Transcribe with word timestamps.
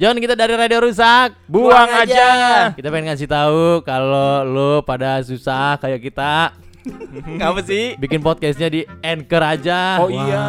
Jangan 0.00 0.16
kita 0.16 0.32
dari 0.32 0.56
radio 0.56 0.80
rusak. 0.80 1.36
Buang 1.44 1.84
aja. 1.92 2.28
Kita 2.72 2.88
pengen 2.88 3.12
ngasih 3.12 3.28
tahu 3.28 3.84
kalau 3.84 4.40
lo 4.42 4.72
pada 4.80 5.20
susah 5.20 5.76
kayak 5.76 6.00
kita 6.00 6.56
Ngapa 7.36 7.60
sih? 7.60 8.00
bikin 8.00 8.24
podcastnya 8.24 8.72
di 8.72 8.80
Anchor 9.04 9.44
aja. 9.44 10.00
Oh 10.00 10.08
iya. 10.08 10.44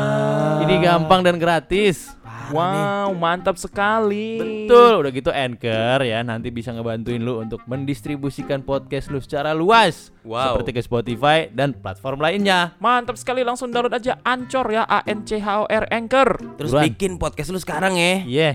Ini 0.64 0.80
gampang 0.80 1.20
dan 1.20 1.36
gratis. 1.36 2.16
Wow, 2.48 3.12
mantap 3.12 3.56
sekali. 3.56 4.40
Betul, 4.68 5.04
udah 5.04 5.12
gitu 5.12 5.32
Anchor 5.32 6.00
ya 6.02 6.20
nanti 6.22 6.48
bisa 6.48 6.72
ngebantuin 6.72 7.20
lu 7.20 7.40
untuk 7.40 7.60
mendistribusikan 7.64 8.60
podcast 8.60 9.08
lu 9.08 9.20
secara 9.20 9.52
luas 9.52 10.16
Wow. 10.24 10.56
seperti 10.56 10.72
ke 10.76 10.82
Spotify 10.82 11.48
dan 11.48 11.72
platform 11.74 12.20
lainnya. 12.20 12.72
Mantap 12.78 13.16
sekali 13.16 13.44
langsung 13.44 13.68
download 13.68 13.92
aja 13.94 14.16
Ancor 14.22 14.68
ya 14.70 14.84
A 14.84 15.04
N 15.04 15.24
C 15.24 15.40
H 15.40 15.48
O 15.58 15.66
R 15.66 15.92
Anchor. 15.92 16.40
Terus 16.56 16.72
Buruan. 16.72 16.84
bikin 16.88 17.12
podcast 17.16 17.52
lu 17.52 17.60
sekarang 17.60 17.96
ya. 17.96 18.24
Iya. 18.24 18.52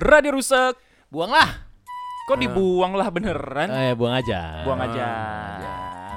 Radio 0.00 0.32
rusak. 0.32 0.80
Buanglah. 1.08 1.68
Kok 2.24 2.38
dibuang 2.38 2.94
lah 2.94 3.10
beneran? 3.10 3.68
Eh, 3.68 3.92
buang 3.92 4.14
aja. 4.14 4.62
Buang 4.62 4.80
aja. 4.80 5.06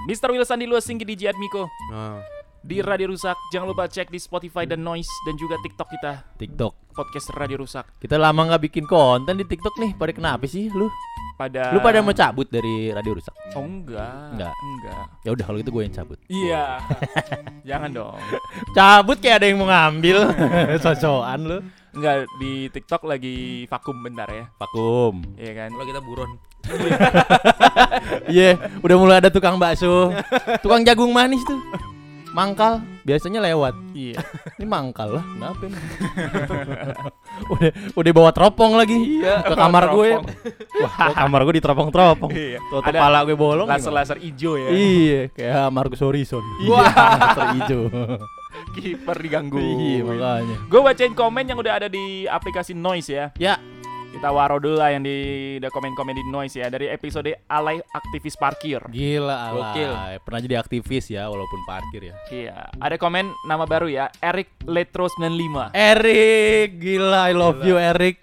Mr. 0.05 0.29
Wilson 0.31 0.59
di 0.59 0.67
luas 0.67 0.83
singgi 0.83 1.03
di 1.03 1.15
Jiat 1.15 1.35
Miko 1.35 1.67
Oh. 1.89 2.19
di 2.59 2.79
Radio 2.79 3.07
Rusak. 3.09 3.35
Jangan 3.49 3.67
lupa 3.67 3.87
cek 3.87 4.07
di 4.07 4.19
Spotify 4.19 4.63
dan 4.63 4.83
Noise 4.83 5.09
dan 5.23 5.35
juga 5.35 5.55
TikTok 5.59 5.89
kita 5.89 6.11
TikTok. 6.37 6.73
podcast 6.91 7.27
Radio 7.33 7.59
Rusak. 7.59 7.97
Kita 7.97 8.15
lama 8.15 8.45
nggak 8.45 8.63
bikin 8.63 8.85
konten 8.85 9.35
di 9.35 9.43
TikTok 9.43 9.75
nih. 9.75 9.91
Pada 9.93 10.11
kenapa 10.11 10.43
sih 10.45 10.67
lu? 10.69 10.87
Pada 11.33 11.73
Lu 11.73 11.81
pada 11.81 11.97
mau 11.99 12.13
cabut 12.13 12.45
dari 12.45 12.87
radio 12.87 13.17
rusak? 13.17 13.33
Oh 13.51 13.65
enggak. 13.65 14.37
Enggak. 14.37 14.53
Enggak. 14.53 15.03
Ya 15.25 15.29
udah 15.33 15.43
kalau 15.43 15.57
gitu 15.57 15.71
gue 15.71 15.83
yang 15.83 15.95
cabut. 15.95 16.19
Iya. 16.29 16.63
Jangan 17.69 17.89
dong. 17.89 18.15
Cabut 18.71 19.17
kayak 19.17 19.41
ada 19.41 19.45
yang 19.49 19.57
mau 19.57 19.65
ngambil. 19.65 20.17
Sosokan 20.83 21.41
lu. 21.41 21.57
Enggak 21.93 22.25
di 22.41 22.67
TikTok 22.73 23.05
lagi 23.05 23.69
vakum 23.69 24.01
bentar 24.01 24.25
ya. 24.25 24.49
Vakum. 24.57 25.21
Iya 25.37 25.51
kan? 25.53 25.69
Kalau 25.77 25.85
kita 25.85 26.01
buron. 26.01 26.31
Iya, 28.31 28.55
udah 28.81 28.95
mulai 28.97 29.17
ada 29.21 29.29
tukang 29.29 29.61
bakso. 29.61 30.09
Tukang 30.65 30.81
jagung 30.81 31.13
manis 31.13 31.43
tuh. 31.45 31.59
Mangkal 32.33 32.81
biasanya 33.05 33.45
lewat. 33.45 33.77
Iya. 33.93 34.17
Ini 34.57 34.65
mangkal 34.65 35.21
lah, 35.21 35.25
kenapa 35.37 35.69
udah 37.53 37.71
udah 37.93 38.11
bawa 38.15 38.29
teropong 38.33 38.73
lagi 38.73 39.21
Iya, 39.21 39.45
ke 39.45 39.53
kamar 39.53 39.93
gue. 39.93 40.17
Wah, 40.81 41.13
kamar 41.13 41.45
gue 41.45 41.61
diteropong-teropong. 41.61 42.31
Iya. 42.33 42.57
Tuh 42.73 42.81
Ada 42.81 42.89
kepala 42.89 43.17
gue 43.21 43.37
bolong. 43.37 43.69
Laser-laser 43.69 44.17
hijau 44.17 44.57
ya. 44.57 44.69
Iya, 44.73 45.19
kayak 45.29 45.69
Marcus 45.69 46.01
Horizon. 46.01 46.41
Wah. 46.65 46.89
Laser 47.21 47.45
hijau. 47.53 47.81
Kiper 48.73 49.17
diganggu. 49.17 49.57
Iya, 49.57 50.01
makanya. 50.01 50.55
Gue 50.65 50.81
bacain 50.81 51.13
komen 51.13 51.45
yang 51.45 51.57
udah 51.57 51.73
ada 51.77 51.87
di 51.87 52.25
aplikasi 52.25 52.73
Noise 52.73 53.09
ya. 53.09 53.25
Ya, 53.37 53.55
Kita 54.13 54.29
waro 54.29 54.61
dulu 54.61 54.77
lah 54.77 54.93
yang 54.93 55.01
di 55.01 55.17
udah 55.57 55.73
komen-komen 55.73 56.13
di 56.13 56.21
Noise 56.29 56.61
ya 56.61 56.69
dari 56.69 56.85
episode 56.85 57.33
alay 57.49 57.81
aktivis 57.81 58.37
parkir. 58.37 58.77
gila 58.93 59.49
alay. 59.49 60.21
Pernah 60.21 60.39
jadi 60.39 60.61
aktivis 60.61 61.09
ya 61.09 61.25
walaupun 61.25 61.59
parkir 61.65 62.13
ya. 62.13 62.15
Iya, 62.29 62.53
ada 62.77 62.93
komen 63.01 63.33
nama 63.49 63.65
baru 63.65 63.89
ya, 63.89 64.13
Eric 64.21 64.53
Letro 64.69 65.09
95. 65.09 65.73
Erik, 65.73 66.77
gila 66.77 67.25
I 67.25 67.33
love 67.33 67.65
you 67.65 67.81
Erik. 67.81 68.21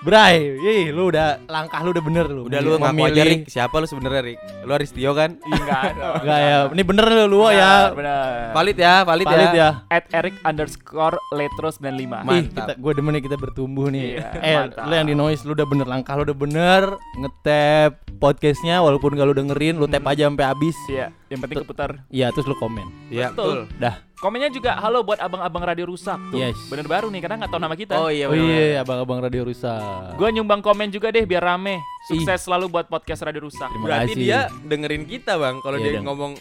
Bray, 0.00 0.56
ih 0.56 0.96
lu 0.96 1.12
udah 1.12 1.44
langkah 1.44 1.84
lu 1.84 1.92
udah 1.92 2.00
bener 2.00 2.24
lu. 2.24 2.48
Udah 2.48 2.64
lu 2.64 2.80
ngaku 2.80 3.04
aja 3.04 3.20
Rik. 3.20 3.52
Siapa 3.52 3.76
lu 3.76 3.84
sebenarnya 3.84 4.32
Rik? 4.32 4.38
Lu 4.64 4.72
Aristio 4.72 5.12
kan? 5.12 5.36
Enggak. 5.44 5.92
Enggak 6.24 6.40
ya, 6.48 6.56
ini 6.72 6.82
bener 6.88 7.04
lu 7.04 7.24
lu 7.28 7.44
ya. 7.52 7.92
Benar. 7.92 8.56
Valid 8.56 8.76
ya, 8.80 8.94
valid, 9.04 9.26
Valid 9.28 9.52
ya. 9.52 9.68
At 9.92 10.08
Eric 10.16 10.40
underscore 10.40 11.20
Letro 11.36 11.68
95. 11.68 11.84
Ih, 12.00 12.08
Mantap. 12.24 12.48
kita 12.48 12.72
gue 12.80 12.92
demen 12.96 13.12
nih 13.12 13.22
kita 13.28 13.36
bertumbuh 13.36 13.92
nih. 13.92 14.16
Iya, 14.16 14.28
eh, 14.40 14.56
mantap. 14.64 14.88
lu 14.88 14.92
yang 14.96 15.08
di 15.12 15.12
noise 15.12 15.44
lu 15.44 15.52
udah 15.52 15.68
bener 15.68 15.84
langkah 15.84 16.16
lu 16.16 16.24
udah 16.24 16.38
bener 16.48 16.82
ngetap 17.20 18.00
podcastnya 18.16 18.80
walaupun 18.80 19.20
gak 19.20 19.28
lu 19.28 19.36
dengerin, 19.36 19.76
lu 19.76 19.84
tap 19.84 20.08
aja 20.08 20.32
sampai 20.32 20.48
habis. 20.48 20.76
Iya, 20.88 21.12
yang 21.30 21.38
penting 21.38 21.62
keputar. 21.62 22.02
Iya, 22.10 22.34
terus 22.34 22.44
lu 22.44 22.54
komen. 22.54 22.90
Iya, 23.06 23.30
Betul. 23.30 23.64
betul. 23.64 23.78
Dah. 23.78 23.94
Komennya 24.20 24.50
juga 24.50 24.76
halo 24.76 25.00
buat 25.00 25.16
abang-abang 25.16 25.64
radio 25.64 25.86
rusak 25.86 26.18
tuh. 26.28 26.36
Yes. 26.36 26.58
Bener 26.66 26.84
baru 26.84 27.08
nih 27.08 27.22
karena 27.22 27.40
nggak 27.40 27.50
tahu 27.50 27.62
nama 27.62 27.72
kita. 27.72 27.94
Oh 27.96 28.10
iya, 28.10 28.26
oh 28.26 28.34
iya, 28.34 28.82
abang-abang 28.82 29.22
radio 29.22 29.46
rusak. 29.46 30.18
Gue 30.18 30.28
nyumbang 30.28 30.60
komen 30.60 30.90
juga 30.90 31.08
deh 31.08 31.24
biar 31.24 31.40
rame. 31.46 31.78
Sukses 32.04 32.42
selalu 32.42 32.68
buat 32.68 32.84
podcast 32.84 33.22
radio 33.22 33.46
rusak. 33.46 33.70
Terima 33.70 33.86
Berarti 33.86 34.12
kasih. 34.12 34.20
dia 34.20 34.38
dengerin 34.60 35.06
kita, 35.06 35.38
Bang. 35.38 35.62
Kalau 35.62 35.78
Iya, 35.78 35.84
dia 35.86 35.92
dong. 35.96 36.04
ngomong 36.10 36.32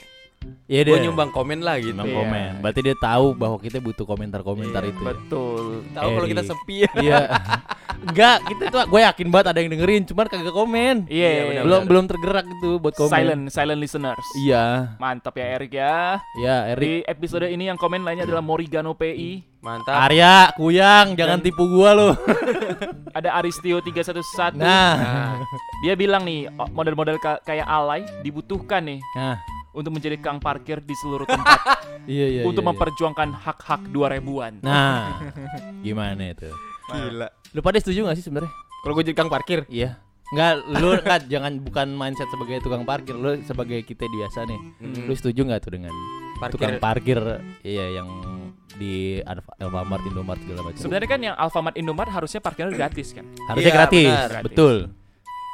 Iya 0.66 0.82
gua 0.84 0.90
deh. 0.92 1.04
nyumbang 1.04 1.30
komen 1.30 1.60
lah 1.60 1.76
gitu. 1.78 1.92
Nyumbang 1.92 2.08
Iya. 2.08 2.20
komen. 2.20 2.52
Berarti 2.60 2.80
dia 2.82 2.96
tahu 2.96 3.26
bahwa 3.34 3.58
kita 3.58 3.78
butuh 3.78 4.06
komentar-komentar 4.06 4.82
Iya, 4.82 4.92
itu. 4.92 5.00
ya. 5.00 5.08
Betul. 5.08 5.64
Tahu 5.90 6.08
kalau 6.12 6.28
kita 6.28 6.42
Erik. 6.42 6.50
sepi 6.50 6.76
ya. 6.78 6.92
Iya. 7.00 7.20
Enggak, 8.00 8.38
kita 8.46 8.64
tuh 8.70 8.80
gue 8.88 9.02
yakin 9.02 9.28
banget 9.28 9.48
ada 9.50 9.60
yang 9.60 9.70
dengerin, 9.70 10.04
cuman 10.06 10.26
kagak 10.26 10.56
komen. 10.56 10.96
Iya, 11.06 11.28
Iya, 11.28 11.42
benar, 11.44 11.64
belum 11.66 11.82
belum 11.86 12.06
tergerak 12.08 12.46
gitu 12.48 12.70
buat 12.78 12.96
komen. 12.96 13.12
Silent, 13.12 13.44
silent 13.50 13.76
listeners. 13.78 14.28
Iya. 14.38 14.96
Mantap 14.96 15.36
ya 15.36 15.46
Eric 15.52 15.72
ya. 15.74 16.16
Ya, 16.38 16.56
Erik. 16.70 16.80
Di 16.80 16.94
episode 17.06 17.46
ini 17.46 17.68
yang 17.68 17.76
komen 17.76 18.00
lainnya 18.00 18.24
adalah 18.24 18.40
Morigano 18.40 18.94
PI, 18.94 19.44
Mantap. 19.60 19.92
Arya, 20.02 20.56
Kuyang, 20.56 21.12
jangan 21.14 21.40
tipu 21.40 21.68
gua 21.68 21.92
lu. 21.92 22.10
ada 23.18 23.36
Aristio 23.36 23.81
311. 23.81 24.56
Nah. 24.56 24.96
Nah, 24.96 25.31
Dia 25.80 25.96
bilang 25.96 26.24
nih, 26.24 26.48
model-model 26.70 27.18
ka- 27.18 27.40
kayak 27.42 27.64
alay 27.64 28.04
dibutuhkan 28.22 28.80
nih 28.81 29.00
Nah. 29.14 29.36
Untuk 29.72 29.91
menjadi 29.91 30.18
kang 30.18 30.38
parkir 30.38 30.80
di 30.80 30.96
seluruh 30.96 31.25
tempat 31.25 31.59
Iya, 32.09 32.28
iya. 32.31 32.44
untuk 32.44 32.59
iya, 32.59 32.66
iya. 32.66 32.69
memperjuangkan 32.74 33.30
hak-hak 33.38 33.81
2000-an. 33.90 34.53
Nah. 34.62 35.22
Gimana 35.85 36.34
itu? 36.34 36.50
gila. 36.90 37.30
Lu 37.53 37.62
pada 37.62 37.78
setuju 37.78 38.06
gak 38.06 38.18
sih 38.18 38.25
sebenarnya? 38.25 38.50
Kalau 38.81 38.94
gue 38.94 39.03
jadi 39.06 39.18
kang 39.18 39.30
parkir, 39.30 39.68
Iya. 39.69 40.00
Enggak, 40.30 40.52
lu 40.78 40.90
enggak 40.96 41.22
jangan 41.25 41.53
bukan 41.59 41.88
mindset 41.91 42.30
sebagai 42.30 42.62
tukang 42.62 42.85
parkir, 42.85 43.13
lu 43.13 43.41
sebagai 43.44 43.81
kita 43.81 44.06
biasa 44.06 44.46
nih. 44.46 44.59
Mm. 44.80 45.06
Lu 45.06 45.13
setuju 45.13 45.41
nggak 45.41 45.59
tuh 45.59 45.74
dengan 45.74 45.94
parkir 46.38 46.53
tukang 46.56 46.75
parkir 46.78 47.19
iya 47.62 47.86
yang 47.91 48.07
di 48.78 49.19
Alfa- 49.22 49.57
Alfamart, 49.59 50.06
Indomart 50.06 50.40
segala 50.40 50.62
macam. 50.63 50.80
Sebenarnya 50.80 51.09
kan 51.09 51.19
yang 51.19 51.36
Alfamart 51.36 51.75
Indomart 51.75 52.09
harusnya 52.09 52.40
parkirnya 52.40 52.72
gratis 52.72 53.12
kan. 53.12 53.25
Harusnya 53.50 53.66
Iya, 53.66 53.75
gratis. 53.75 54.06
benar. 54.07 54.30
Gratis. 54.30 54.46
Betul. 54.46 54.75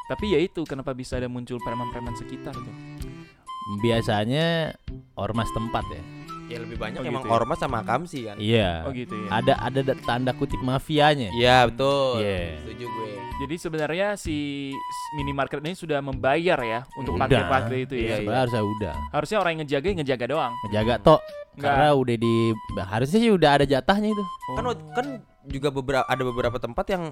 Tapi 0.06 0.26
ya 0.30 0.40
itu 0.40 0.62
kenapa 0.62 0.92
bisa 0.94 1.18
ada 1.18 1.26
muncul 1.26 1.58
preman-preman 1.58 2.14
sekitar 2.14 2.54
tuh. 2.54 2.76
Biasanya 3.80 4.76
ormas 5.16 5.50
tempat 5.52 5.86
ya. 5.90 6.04
ya 6.46 6.62
lebih 6.62 6.78
banyak 6.78 7.02
Oh, 7.02 7.10
emang 7.10 7.26
gitu 7.26 7.34
ya. 7.34 7.38
ormas 7.42 7.58
sama 7.58 7.82
kamsi 7.82 8.20
kan. 8.24 8.38
Iya. 8.38 8.86
Oh 8.86 8.94
gitu 8.94 9.18
ya. 9.18 9.30
Ada 9.34 9.54
ada 9.58 9.80
da- 9.82 9.98
tanda 10.06 10.30
kutip 10.32 10.62
mafianya. 10.62 11.34
Iya, 11.34 11.66
betul. 11.66 12.22
Iya. 12.22 12.62
Setuju 12.62 12.86
gue. 12.86 13.10
Jadi 13.36 13.56
sebenarnya 13.58 14.08
si 14.14 14.70
minimarket 15.18 15.60
ini 15.60 15.74
sudah 15.74 16.00
membayar 16.00 16.56
ya 16.62 16.86
untuk 16.96 17.18
parkir-parkir 17.18 17.90
itu 17.90 17.96
ya. 17.98 18.06
Iya, 18.06 18.16
Sebenarnya 18.22 18.42
harusnya 18.46 18.64
udah. 18.64 18.94
Harusnya 19.10 19.38
orang 19.42 19.52
yang 19.52 19.62
ngejaga 19.66 19.86
yang 19.90 20.00
ngejaga 20.00 20.26
doang. 20.30 20.54
Ngejaga 20.64 20.94
tok. 21.02 21.22
Nggak. 21.56 21.66
Karena 21.66 21.90
udah 21.92 22.16
di 22.22 22.34
harusnya 22.78 23.20
sih 23.20 23.32
udah 23.34 23.50
ada 23.58 23.66
jatahnya 23.66 24.10
itu. 24.14 24.24
Kan 24.54 24.64
kan 24.94 25.06
juga 25.48 25.70
beberapa 25.70 26.04
ada 26.04 26.22
beberapa 26.22 26.58
tempat 26.58 26.86
yang 26.88 27.04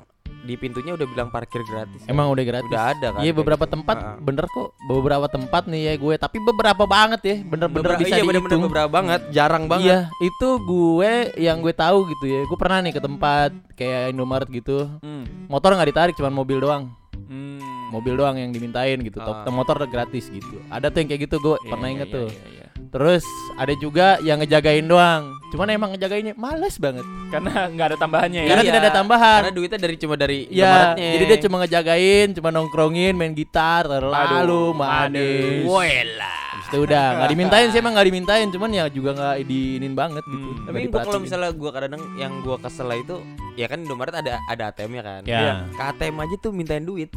di 0.43 0.55
pintunya 0.55 0.91
udah 0.91 1.07
bilang 1.07 1.29
parkir 1.29 1.63
gratis. 1.63 2.03
Emang 2.03 2.27
udah 2.27 2.43
gratis. 2.43 2.67
Udah 2.67 2.83
ada 2.91 3.07
kan. 3.09 3.21
Iya 3.21 3.31
beberapa 3.31 3.63
tempat 3.63 3.95
Heeh. 3.95 4.15
bener 4.19 4.45
kok 4.45 4.67
beberapa 4.83 5.27
tempat 5.27 5.63
nih 5.65 5.81
ya 5.81 5.93
gue 5.95 6.15
tapi 6.17 6.37
beberapa 6.37 6.83
banget 6.83 7.21
ya 7.21 7.35
bener-bener 7.39 7.79
Beberapa- 7.87 8.01
bisa 8.01 8.13
iya, 8.13 8.23
bener-bener 8.23 8.51
dihitung 8.51 8.63
beberapa 8.67 8.89
banget, 8.91 9.21
jarang 9.29 9.63
banget. 9.65 9.87
Iya 9.87 9.99
itu 10.21 10.47
gue 10.59 11.11
yang 11.37 11.57
gue 11.59 11.73
tahu 11.73 11.97
gitu 12.09 12.25
ya 12.25 12.41
gue 12.43 12.57
pernah 12.57 12.79
nih 12.81 12.91
ke 12.91 13.01
tempat 13.01 13.49
kayak 13.73 14.11
Indomaret 14.11 14.49
gitu 14.49 14.91
Hmm. 14.99 15.47
motor 15.47 15.71
nggak 15.71 15.89
ditarik 15.89 16.13
cuman 16.13 16.33
mobil 16.33 16.59
doang 16.59 16.91
Hmm. 17.23 17.61
mobil 17.89 18.13
doang 18.13 18.35
yang 18.35 18.49
dimintain 18.49 18.99
gitu 18.99 19.17
Ah. 19.17 19.47
Motor 19.47 19.85
gratis 19.85 20.27
gitu 20.27 20.59
ada 20.67 20.89
tuh 20.89 20.99
yang 20.99 21.07
kayak 21.07 21.23
gitu 21.23 21.39
gue 21.39 21.55
Iya, 21.55 21.69
pernah 21.69 21.87
inget 21.87 22.09
iya, 22.09 22.15
tuh 22.15 22.27
iya, 22.27 22.43
iya. 22.51 22.62
Terus 22.93 23.25
ada 23.57 23.73
juga 23.81 24.21
yang 24.21 24.37
ngejagain 24.39 24.85
doang 24.85 25.33
cuman 25.49 25.67
emang 25.73 25.89
ngejagainnya 25.97 26.37
males 26.37 26.77
banget 26.77 27.05
Karena 27.33 27.65
nggak 27.65 27.87
ada 27.93 27.97
tambahannya 27.97 28.41
ya. 28.45 28.49
Karena 28.53 28.61
Iya, 28.61 28.69
tidak 28.69 28.81
ada 28.85 28.93
tambahan. 28.93 29.39
Karena 29.41 29.53
duitnya 29.57 29.79
dari 29.81 29.95
cuma 29.97 30.13
dari 30.13 30.39
Ya, 30.53 30.93
jadi 30.93 31.23
dia 31.25 31.39
cuma 31.41 31.55
ngejagain, 31.65 32.27
cuma 32.37 32.49
nongkrongin, 32.53 33.13
main 33.17 33.33
gitar, 33.33 33.89
lalu 33.89 34.77
manis. 34.77 35.65
Wela. 35.65 36.37
Itu 36.69 36.85
udah 36.85 37.05
nggak 37.17 37.29
dimintain 37.33 37.67
sih 37.73 37.79
emang 37.81 37.93
nggak 37.97 38.07
dimintain, 38.13 38.47
cuman 38.53 38.69
ya 38.69 38.85
juga 38.89 39.17
nggak 39.17 39.35
diinin 39.49 39.93
banget 39.97 40.21
gitu. 40.29 40.45
Hmm. 40.45 40.65
Tapi 40.69 40.77
gua 40.93 41.01
kalau 41.01 41.19
misalnya 41.21 41.49
gua 41.57 41.71
kadang 41.73 42.01
yang 42.21 42.33
gua 42.45 42.57
kesel 42.61 42.85
lah 42.85 42.97
itu 42.97 43.17
ya 43.57 43.65
kan 43.65 43.81
Indomaret 43.81 44.13
ada 44.13 44.37
ada 44.45 44.69
ATM-nya 44.69 45.01
kan. 45.01 45.21
Ya. 45.25 45.37
Iya. 45.41 45.53
Ke 45.73 45.83
ATM 45.93 46.17
aja 46.21 46.35
tuh 46.37 46.51
mintain 46.53 46.85
duit. 46.85 47.09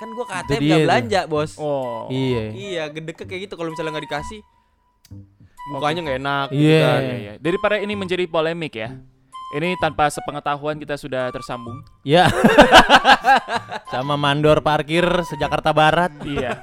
Kan 0.00 0.08
gua 0.16 0.24
ke 0.24 0.34
ATM 0.44 0.60
gak 0.64 0.80
belanja, 0.88 1.20
Bos. 1.28 1.56
Oh. 1.60 2.08
Iya. 2.08 2.52
Iya, 2.52 2.82
gede 2.92 3.12
kayak 3.16 3.48
gitu 3.48 3.54
kalau 3.56 3.72
misalnya 3.72 3.96
nggak 3.96 4.06
dikasih 4.08 4.40
mukanya 5.68 6.00
nggak 6.06 6.18
enak 6.18 6.46
Iya. 6.50 6.80
kan. 6.86 7.00
Iya, 7.02 7.16
iya. 7.18 7.32
Daripada 7.38 7.76
ini 7.76 7.94
menjadi 7.94 8.24
polemik 8.24 8.74
ya. 8.74 8.94
Ini 9.50 9.74
tanpa 9.78 10.06
sepengetahuan 10.08 10.76
kita 10.76 10.94
sudah 10.94 11.32
tersambung. 11.32 11.80
Ya. 12.02 12.28
Sama 13.88 14.14
mandor 14.14 14.60
parkir 14.60 15.00
sejakarta 15.24 15.72
Barat. 15.72 16.12
Iya. 16.20 16.60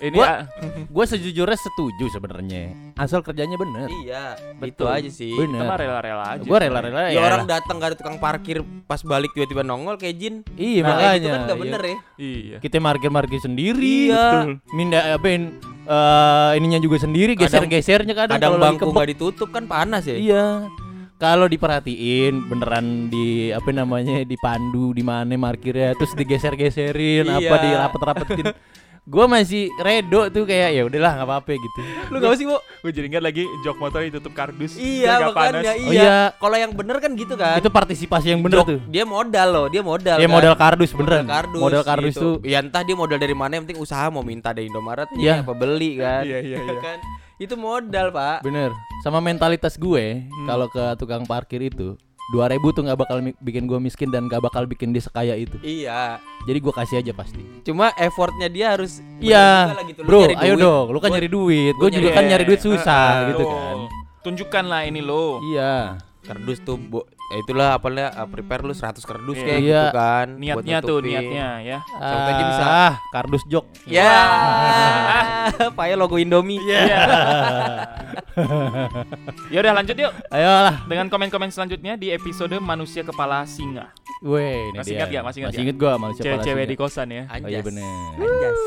Ini 0.00 0.18
Gua- 0.18 0.42
Gue 0.84 1.04
sejujurnya 1.06 1.54
setuju 1.54 2.10
sebenarnya. 2.10 2.74
Asal 2.94 3.22
kerjanya 3.22 3.54
bener. 3.54 3.86
Iya, 3.86 4.34
itu 4.34 4.82
Betul. 4.82 4.90
aja 4.90 5.06
sih. 5.08 5.30
kita 5.30 5.46
Bener. 5.46 5.62
mah 5.62 5.76
rela-rela 5.76 6.24
aja. 6.28 6.42
Gue 6.42 6.58
rela-rela 6.58 7.00
Ya, 7.04 7.10
ya. 7.12 7.20
orang 7.22 7.46
datang 7.46 7.78
gak 7.78 7.88
ada 7.88 7.96
tukang 7.96 8.18
parkir 8.18 8.58
pas 8.84 8.98
balik 9.00 9.30
tiba-tiba 9.30 9.62
nongol 9.62 9.94
kayak 9.94 10.14
jin. 10.16 10.34
Iya 10.54 10.80
Nah, 10.80 10.90
kayak 10.90 10.98
makanya. 10.98 11.14
gitu 11.14 11.28
kan 11.28 11.38
gak 11.40 11.46
Iya. 11.48 11.62
bener 11.62 11.82
ya. 11.82 11.96
Iya. 12.18 12.56
Kita 12.58 12.76
markir-markir 12.80 13.40
sendiri. 13.40 13.96
Iya. 14.10 14.26
Betul. 14.36 14.52
Minda 14.72 14.98
apain 15.12 15.42
eh 15.84 16.50
ininya 16.56 16.78
juga 16.78 16.96
sendiri, 16.96 17.34
Kadang- 17.34 17.68
geser-gesernya 17.68 18.14
kadang, 18.16 18.34
Kadang 18.34 18.50
kalau 18.50 18.58
lagi 18.58 18.66
bangku 18.72 18.84
kebak. 18.84 18.96
gak 18.96 19.08
ditutup 19.12 19.48
kan 19.50 19.64
panas 19.64 20.02
ya. 20.02 20.16
Iya. 20.16 20.46
Kalau 21.14 21.46
diperhatiin 21.46 22.50
beneran 22.50 23.06
di 23.06 23.54
apa 23.54 23.70
namanya 23.70 24.26
dipandu 24.26 24.90
di 24.90 25.06
mana 25.06 25.30
markirnya 25.38 25.94
terus 25.94 26.12
digeser-geserin 26.12 27.30
apa 27.30 27.54
Iya. 27.54 27.62
dirapet-rapetin. 27.62 28.46
Gua 29.04 29.24
masih 29.26 29.68
redo 29.76 30.26
tuh 30.28 30.42
kayak 30.42 30.72
ya 30.72 30.82
udahlah 30.82 31.12
nggak 31.14 31.28
apa-apa 31.28 31.50
gitu. 31.52 31.80
Lu 32.08 32.16
gak 32.18 32.34
sih, 32.34 32.44
Bu? 32.44 32.56
Gue 32.80 32.88
jadi 32.90 33.06
ingat 33.06 33.20
lagi 33.22 33.44
jok 33.60 33.76
motor 33.76 34.00
ditutup 34.00 34.32
kardus. 34.32 34.74
Iya, 34.74 35.28
makanya 35.28 35.60
panas. 35.60 35.62
iya. 35.62 35.72
Oh, 35.76 35.92
iya. 35.92 36.16
Kalau 36.34 36.56
yang 36.56 36.72
bener 36.72 36.96
kan 36.98 37.12
gitu 37.12 37.34
kan. 37.34 37.56
Itu 37.56 37.68
partisipasi 37.68 38.32
yang 38.32 38.40
bener 38.40 38.58
Jok- 38.58 38.66
tuh. 38.66 38.80
Dia 38.86 39.04
modal 39.04 39.48
loh, 39.50 39.66
dia 39.68 39.80
modal. 39.80 40.16
Ya 40.16 40.24
kan. 40.24 40.32
modal 40.32 40.54
kardus 40.54 40.90
beneran. 40.90 41.20
Modal 41.20 41.36
kardus. 41.36 41.60
Modal 41.60 41.82
kardus 41.82 42.08
gitu. 42.10 42.22
tuh 42.22 42.34
Ya 42.42 42.58
entah 42.58 42.80
dia 42.80 42.94
modal 42.94 43.18
dari 43.18 43.32
mana 43.32 43.52
yang 43.52 43.64
penting 43.64 43.76
usaha 43.78 44.08
mau 44.08 44.22
minta 44.22 44.50
dari 44.50 44.66
Indomaret 44.66 45.12
Iya. 45.12 45.40
apa 45.40 45.52
beli 45.52 45.90
kan. 45.96 46.24
Iya, 46.24 46.38
iya, 46.40 46.58
iya. 46.64 46.76
kan. 46.78 46.98
Itu 47.36 47.54
modal, 47.54 48.08
Pak. 48.08 48.40
bener. 48.40 48.72
Sama 49.00 49.20
mentalitas 49.20 49.76
gue 49.76 50.24
Hmm. 50.24 50.46
kalau 50.46 50.64
ke 50.66 50.96
tukang 50.96 51.22
parkir 51.22 51.60
itu 51.60 51.92
2000 52.26 52.40
tuh 52.72 52.82
nggak 52.82 52.98
bakal 52.98 53.16
bikin 53.38 53.64
gue 53.64 53.76
miskin 53.78 54.08
dan 54.08 54.24
nggak 54.24 54.40
bakal 54.40 54.64
bikin 54.64 54.90
dia 54.90 55.00
sekaya 55.00 55.34
itu. 55.34 55.60
Iya. 55.60 56.16
Jadi 56.44 56.58
gua 56.58 56.72
kasih 56.74 56.96
aja 56.98 57.12
pasti. 57.12 57.40
Cuma 57.62 57.92
effortnya 57.94 58.48
dia 58.48 58.72
harus 58.72 59.00
Iya, 59.18 59.76
gitu. 59.84 60.04
Bro, 60.04 60.24
nyari 60.24 60.36
ayo 60.38 60.54
duit. 60.54 60.62
dong. 60.62 60.86
Lu 60.88 60.98
kan 60.98 61.08
Gua- 61.08 61.16
nyari 61.16 61.28
duit, 61.28 61.74
gua 61.74 61.82
gue 61.82 61.90
juga 61.94 62.08
nyari- 62.08 62.16
kan 62.16 62.24
nyari 62.26 62.44
duit 62.44 62.60
susah 62.60 63.08
Eh, 63.10 63.20
gitu 63.28 63.42
tuh. 63.42 63.48
kan. 63.50 63.76
Tunjukkanlah 64.22 64.82
ini 64.86 65.00
lo. 65.00 65.40
Iya. 65.46 66.00
Kardus 66.24 66.58
tuh 66.58 66.74
bu 66.74 67.00
ya 67.04 67.36
itulah 67.38 67.68
apalnya 67.72 68.08
uh, 68.12 68.24
prepare 68.24 68.62
lu 68.62 68.72
100 68.72 68.96
kardus 69.00 69.36
Iya. 69.36 69.44
kayak 69.44 69.60
Iya. 69.60 69.68
gitu 69.78 69.88
kan 69.92 70.26
buat 70.28 70.40
Niatnya 70.40 70.78
tuh, 70.80 70.98
niatnya 71.00 71.46
ya. 71.60 71.78
Siapa 71.84 72.28
aja 72.28 72.42
bisa. 72.44 72.64
Ah, 72.64 72.92
kardus 73.10 73.42
jok. 73.44 73.64
ya 73.84 74.12
pakai 75.76 75.94
logo 75.94 76.16
Indomie 76.16 76.58
Iya. 76.58 76.80
ya 79.52 79.58
udah 79.60 79.72
lanjut 79.74 79.96
yuk 79.96 80.12
Ayolah. 80.28 80.74
dengan 80.84 81.06
komen-komen 81.06 81.48
selanjutnya 81.48 81.94
di 81.94 82.10
episode 82.10 82.56
manusia 82.58 83.02
kepala 83.02 83.44
singa. 83.44 83.92
Weh, 84.20 84.72
ini 84.72 84.78
Masih 84.78 84.96
ingat 84.96 85.08
gak? 85.10 85.22
Masih 85.22 85.38
ingat 85.38 85.50
Masih 85.50 85.58
gak? 85.58 85.64
inget 85.64 85.76
gua 85.76 85.92
manusia 85.94 86.22
kepala 86.22 86.32
Cewek-cewek 86.34 86.64
singa. 86.64 86.72
di 86.72 86.76
kosan 86.76 87.08
ya. 87.10 87.22
Oh 87.28 87.46
iya 87.46 87.60
bener. 87.60 87.84
Anjas. 88.16 88.60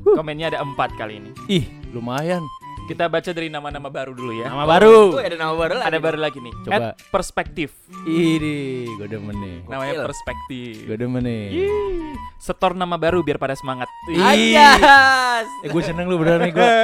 Komennya 0.00 0.46
ada 0.48 0.58
empat 0.60 0.90
kali 0.94 1.14
ini. 1.18 1.30
Ih, 1.48 1.64
lumayan. 1.90 2.42
Kita 2.88 3.04
baca 3.04 3.30
dari 3.36 3.52
nama-nama 3.52 3.92
baru 3.92 4.16
dulu 4.16 4.32
ya. 4.32 4.48
Nama 4.48 4.64
baru. 4.64 5.12
Tuh 5.12 5.20
ada 5.20 5.36
nama 5.36 5.52
baru 5.52 5.74
lagi. 5.76 5.88
Ada 5.92 5.98
baru 6.00 6.18
lagi 6.24 6.38
nih. 6.40 6.54
Coba. 6.64 6.72
At 6.72 6.82
perspektif. 7.12 7.68
Ini, 8.08 8.88
gue 8.96 9.06
demen 9.12 9.36
nih. 9.36 9.56
Namanya 9.68 9.92
Gokil. 9.92 10.06
perspektif. 10.08 10.72
Gue 10.88 10.96
demen 10.96 11.20
nih. 11.20 11.44
Ih, 11.68 12.16
Setor 12.40 12.72
nama 12.72 12.96
baru 12.96 13.20
biar 13.20 13.36
pada 13.36 13.52
semangat. 13.52 13.92
Ih. 14.08 14.16
Anjas. 14.24 15.44
Eh, 15.62 15.68
gue 15.68 15.82
seneng 15.84 16.08
lu 16.08 16.16
beneran 16.16 16.48
nih 16.48 16.52
gue. 16.56 16.68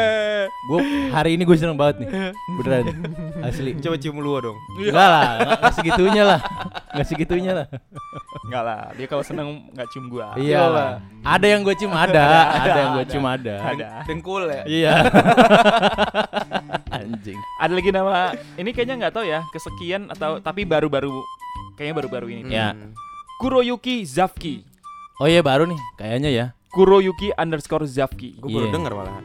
Gue 0.65 0.81
hari 1.13 1.37
ini 1.37 1.45
gue 1.45 1.57
seneng 1.57 1.77
banget 1.77 2.05
nih. 2.05 2.09
Beneran. 2.61 2.85
Asli. 3.45 3.77
Coba 3.81 3.97
cium 3.97 4.21
lu 4.21 4.33
dong. 4.41 4.57
Enggak 4.77 5.09
lah, 5.09 5.25
nggak 5.61 5.75
segitunya 5.77 6.23
lah. 6.25 6.41
Nggak 6.93 7.07
segitunya 7.09 7.53
lah. 7.53 7.67
Enggak 8.55 8.71
lah, 8.71 8.87
dia 8.95 9.07
kalau 9.11 9.25
seneng 9.27 9.67
nggak 9.75 9.89
cium 9.91 10.07
gua. 10.07 10.31
Iya 10.39 10.63
lah. 10.71 10.91
Ada 11.27 11.47
yang 11.51 11.67
gue 11.67 11.75
cium 11.75 11.91
ada, 12.07 12.23
ada 12.55 12.79
yang 12.79 12.91
gue 12.95 13.03
ada. 13.03 13.11
cium 13.11 13.27
ada. 13.27 13.55
Ada. 13.67 13.89
Dengkul 14.07 14.43
ya. 14.47 14.63
Iya. 14.63 14.95
Anjing. 17.03 17.41
Ada 17.59 17.73
lagi 17.75 17.91
nama 17.91 18.31
ini 18.55 18.71
kayaknya 18.71 18.95
nggak 19.03 19.15
tahu 19.19 19.27
ya, 19.27 19.43
kesekian 19.51 20.07
atau 20.07 20.39
tapi 20.39 20.63
baru-baru 20.63 21.11
kayaknya 21.75 21.95
baru-baru 21.99 22.27
ini. 22.31 22.55
Ya. 22.55 22.79
Hmm. 22.79 22.95
Kuroyuki 23.43 24.07
Zafki. 24.07 24.63
Oh 25.19 25.27
iya 25.27 25.43
baru 25.43 25.67
nih, 25.67 25.81
kayaknya 25.99 26.31
ya. 26.31 26.47
Kuroyuki 26.71 27.35
underscore 27.35 27.91
Zafki. 27.91 28.39
Gue 28.39 28.55
baru 28.55 28.71
Iya. 28.71 28.75
denger 28.79 28.93
malahan. 28.95 29.25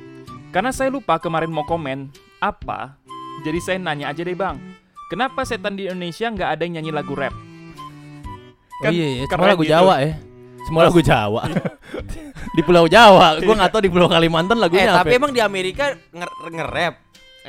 Karena 0.49 0.73
saya 0.73 0.89
lupa 0.89 1.21
kemarin 1.21 1.53
mau 1.53 1.69
komen 1.69 2.09
apa, 2.41 2.97
jadi 3.45 3.61
saya 3.61 3.77
nanya 3.77 4.09
aja 4.09 4.25
deh 4.25 4.33
bang. 4.33 4.57
Kenapa 5.13 5.45
setan 5.45 5.77
di 5.77 5.85
Indonesia 5.85 6.33
nggak 6.33 6.49
ada 6.57 6.65
yang 6.65 6.81
nyanyi 6.81 6.89
lagu 6.89 7.13
rap? 7.13 7.33
Oh 8.79 8.83
Kan 8.87 8.91
iya, 8.95 9.07
iya. 9.13 9.23
keren 9.27 9.35
semua 9.35 9.51
lagu 9.51 9.63
gitu. 9.63 9.73
Jawa 9.75 9.95
ya. 9.99 10.11
Semua 10.63 10.81
lagu 10.85 10.99
Jawa. 11.01 11.41
di 12.55 12.61
Pulau 12.61 12.85
Jawa, 12.85 13.27
gue 13.37 13.51
nggak 13.51 13.71
tahu 13.71 13.81
di 13.83 13.91
Pulau 13.91 14.07
Kalimantan 14.07 14.55
Eh 14.55 14.61
lagunya 14.61 14.87
apa. 14.89 15.03
tapi 15.03 15.17
emang 15.17 15.31
di 15.31 15.41
Amerika 15.41 15.91
nger- 16.11 16.37
nge-rap. 16.47 16.95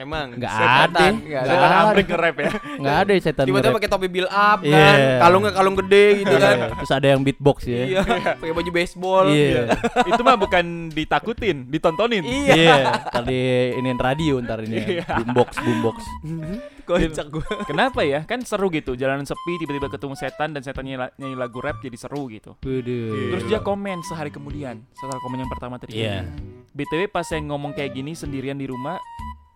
Emang 0.00 0.32
Nggak 0.32 0.48
ada. 0.48 0.64
Nggak 0.64 1.20
Nggak 1.20 1.40
ada. 1.44 1.52
Setan 1.52 1.68
ada. 1.68 1.78
Amrik 1.84 2.06
nge-rap 2.08 2.36
ya. 2.40 2.50
Nggak 2.80 2.96
ada 2.96 3.12
setan 3.20 3.44
Tiba-tiba 3.44 3.76
pakai 3.76 3.90
topi 3.92 4.08
build 4.08 4.30
up 4.32 4.58
kan. 4.64 4.96
Iya. 4.96 5.18
Kalungnya 5.20 5.52
kalung 5.52 5.76
gede 5.76 6.06
gitu 6.24 6.34
kan. 6.40 6.56
Iya, 6.56 6.66
Terus 6.80 6.92
ada 6.96 7.06
yang 7.12 7.20
beatbox 7.20 7.58
ya. 7.68 7.82
Iya, 7.84 8.00
pakai 8.40 8.54
baju 8.56 8.70
baseball. 8.72 9.24
Iya. 9.28 9.62
Itu 10.08 10.20
mah 10.24 10.36
bukan 10.40 10.64
ditakutin, 10.88 11.68
ditontonin. 11.68 12.24
Iya. 12.24 12.54
Iya, 12.56 12.76
tadi 13.12 13.40
ini 13.76 13.88
radio 14.00 14.40
ntar 14.40 14.64
ini 14.64 15.04
Iya. 15.04 15.04
boombox 15.20 15.50
boombox. 15.60 15.96
Kocak 16.88 17.26
gua. 17.30 17.46
Kenapa 17.68 18.02
ya? 18.02 18.26
Kan 18.26 18.42
seru 18.42 18.66
gitu, 18.72 18.98
jalanan 18.98 19.22
sepi 19.22 19.62
tiba-tiba 19.62 19.86
ketemu 19.92 20.14
setan 20.18 20.50
dan 20.56 20.64
setan 20.64 20.82
nyanyi, 20.82 21.06
nyanyi 21.22 21.36
lagu 21.38 21.62
rap 21.62 21.78
jadi 21.78 21.94
seru 21.94 22.26
gitu. 22.32 22.56
Terus 22.58 23.44
dia 23.46 23.62
komen 23.62 24.02
sehari 24.02 24.32
kemudian 24.34 24.82
setelah 24.98 25.20
komen 25.22 25.38
yang 25.44 25.50
pertama 25.52 25.78
tadi. 25.78 26.02
Iya. 26.02 26.26
BTW 26.70 27.10
pas 27.10 27.26
saya 27.26 27.42
ngomong 27.42 27.74
kayak 27.74 27.94
gini 27.94 28.14
sendirian 28.14 28.54
di 28.54 28.66
rumah 28.66 28.98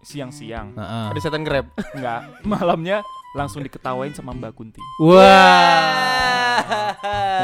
siang-siang. 0.04 0.76
Heeh. 0.76 1.06
Ada 1.16 1.20
setan 1.20 1.42
nge-rap. 1.42 1.66
Enggak, 1.96 2.20
malamnya 2.52 3.02
langsung 3.34 3.64
diketawain 3.66 4.14
sama 4.14 4.30
Mbak 4.36 4.52
Kunti. 4.54 4.80
Wah. 5.02 6.54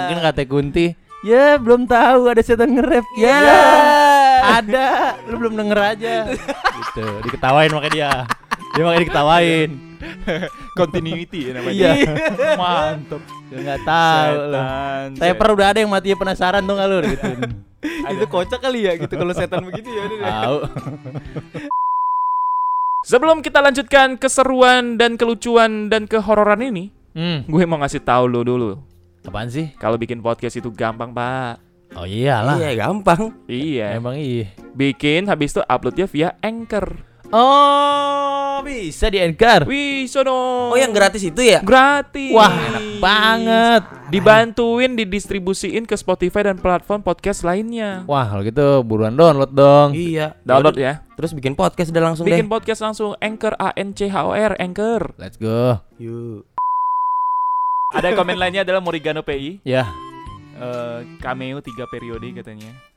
Mungkin 0.07 0.19
kata 0.23 0.43
Kunti, 0.47 0.95
ya 1.27 1.59
belum 1.59 1.89
tahu 1.91 2.31
ada 2.31 2.43
setan 2.45 2.77
nge-rap. 2.77 3.03
Ya. 3.19 3.27
Iya. 3.41 3.61
Ada, 4.41 4.87
lu 5.29 5.37
belum 5.37 5.55
denger 5.59 5.79
aja. 5.97 6.15
gitu, 6.81 7.07
diketawain 7.27 7.73
makanya 7.75 7.93
dia. 7.93 8.13
Dia 8.77 8.83
makanya 8.87 9.03
diketawain. 9.05 9.71
Continuity 10.79 11.51
ya 11.51 11.53
namanya. 11.61 11.75
Iya. 11.75 12.13
Mantap. 12.57 13.23
Dia 13.51 13.59
nggak 13.67 13.81
tahu 13.85 14.33
lu. 14.33 14.55
Setan. 14.55 15.07
Taper 15.19 15.49
udah 15.53 15.67
ada 15.75 15.79
yang 15.83 15.91
mati 15.91 16.15
penasaran 16.15 16.63
tuh 16.65 16.75
nggak 16.79 16.89
lu 16.89 16.99
gitu. 17.05 17.31
Itu 18.13 18.27
kocak 18.29 18.61
kali 18.61 18.85
ya 18.85 18.93
gitu 19.01 19.15
kalau 19.17 19.33
setan 19.33 19.65
begitu 19.65 19.89
ya. 19.91 20.05
Tahu. 20.09 20.57
Sebelum 23.11 23.43
kita 23.43 23.59
lanjutkan 23.59 24.15
keseruan 24.15 24.95
dan 24.95 25.19
kelucuan 25.19 25.91
dan 25.91 26.07
kehororan 26.07 26.63
ini, 26.63 26.95
Hmm. 27.11 27.43
gue 27.43 27.67
mau 27.67 27.83
ngasih 27.83 28.07
tahu 28.07 28.31
lo 28.31 28.47
dulu. 28.47 28.79
Apaan 29.27 29.51
sih? 29.51 29.75
Kalau 29.83 29.99
bikin 29.99 30.23
podcast 30.23 30.55
itu 30.55 30.71
gampang, 30.71 31.11
Pak. 31.11 31.59
Oh 31.99 32.07
iyalah. 32.07 32.55
Iya, 32.63 32.87
gampang. 32.87 33.35
Iya. 33.51 33.99
Emang 33.99 34.15
iya. 34.15 34.55
Bikin 34.79 35.27
habis 35.27 35.51
itu 35.51 35.59
uploadnya 35.67 36.07
via 36.07 36.39
Anchor. 36.39 37.10
Oh, 37.31 38.59
bisa 38.67 39.07
di 39.07 39.23
Anchor. 39.23 39.63
Wih, 39.63 40.11
sono. 40.11 40.75
Oh, 40.75 40.79
yang 40.79 40.91
gratis 40.91 41.23
itu 41.23 41.39
ya? 41.39 41.63
gratis. 41.63 42.35
Wah, 42.35 42.51
enak 42.51 42.85
banget. 42.99 43.83
Dibantuin 44.11 44.99
didistribusiin 44.99 45.87
ke 45.87 45.95
Spotify 45.95 46.51
dan 46.51 46.59
platform 46.59 47.07
podcast 47.07 47.47
lainnya. 47.47 48.03
Wah, 48.11 48.27
kalau 48.27 48.43
gitu 48.43 48.83
buruan 48.83 49.15
download 49.15 49.55
dong. 49.55 49.95
Iya. 49.95 50.35
Download 50.43 50.75
ya. 50.75 51.07
Terus 51.15 51.31
bikin 51.31 51.55
podcast 51.55 51.95
udah 51.95 52.03
langsung 52.03 52.27
Bikin 52.27 52.51
deh. 52.51 52.51
podcast 52.51 52.83
langsung 52.83 53.15
Anchor 53.23 53.55
A 53.63 53.71
N 53.79 53.95
C 53.95 54.11
H 54.11 54.17
O 54.27 54.35
R 54.35 54.59
Anchor. 54.59 55.15
Let's 55.15 55.39
go. 55.39 55.79
Yuk. 56.03 56.51
Ada 57.95 58.19
komen 58.19 58.43
lainnya 58.43 58.67
adalah 58.67 58.83
Morigano 58.83 59.23
PI. 59.23 59.63
Ya. 59.63 59.87
Eh, 60.59 60.99
cameo 61.23 61.63
3 61.63 61.87
periode 61.87 62.27
katanya. 62.35 62.90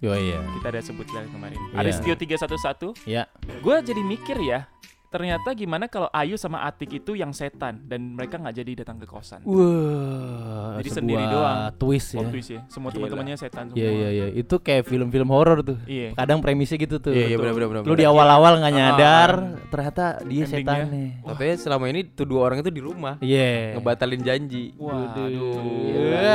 Yo 0.00 0.16
iya. 0.16 0.40
Kita 0.56 0.72
ada 0.72 0.80
sebut 0.80 1.04
lah 1.12 1.28
kemarin. 1.28 1.60
Iya. 1.70 1.76
Ada 1.76 1.90
Stio 1.92 2.14
311. 2.16 2.96
Ya. 3.04 3.28
Gue 3.60 3.76
jadi 3.84 4.00
mikir 4.00 4.40
ya. 4.40 4.64
Ternyata 5.10 5.52
gimana 5.52 5.90
kalau 5.90 6.06
Ayu 6.14 6.38
sama 6.38 6.62
Atik 6.62 7.02
itu 7.02 7.18
yang 7.18 7.34
setan 7.34 7.82
dan 7.84 8.14
mereka 8.14 8.38
nggak 8.38 8.62
jadi 8.62 8.72
datang 8.80 8.96
ke 8.96 9.04
kosan. 9.04 9.42
Wah. 9.42 10.78
Jadi 10.78 10.88
sebuah 10.88 10.98
sendiri 11.02 11.24
doang. 11.26 11.56
Twist 11.76 12.08
ya. 12.14 12.18
Oh, 12.22 12.30
twist 12.30 12.48
ya. 12.48 12.60
Semua 12.70 12.94
teman-temannya 12.94 13.34
setan 13.34 13.64
semua. 13.68 13.76
Iya 13.76 13.90
iya 13.90 14.08
iya. 14.08 14.26
Itu 14.32 14.62
kayak 14.62 14.86
film-film 14.86 15.28
horor 15.28 15.66
tuh. 15.66 15.76
Iya. 15.84 16.14
Kadang 16.14 16.38
premisnya 16.40 16.78
gitu 16.78 17.02
tuh. 17.02 17.10
Iya, 17.10 17.26
iya 17.26 17.36
betul. 17.36 17.58
benar 17.58 17.68
benar 17.68 17.82
Lu 17.84 17.94
di 17.98 18.06
awal-awal 18.06 18.52
nggak 18.62 18.70
Ah, 18.70 18.78
nyadar, 18.78 19.30
ternyata 19.68 20.04
dia 20.22 20.46
Endingnya. 20.46 20.46
setannya. 20.46 21.06
Tapi 21.26 21.44
selama 21.58 21.84
ini 21.90 22.00
tuh 22.06 22.24
dua 22.24 22.40
orang 22.46 22.62
itu 22.62 22.70
di 22.70 22.80
rumah 22.80 23.18
Iya. 23.18 23.76
ngebatalin 23.76 24.22
janji. 24.22 24.72
Waduh. 24.78 25.26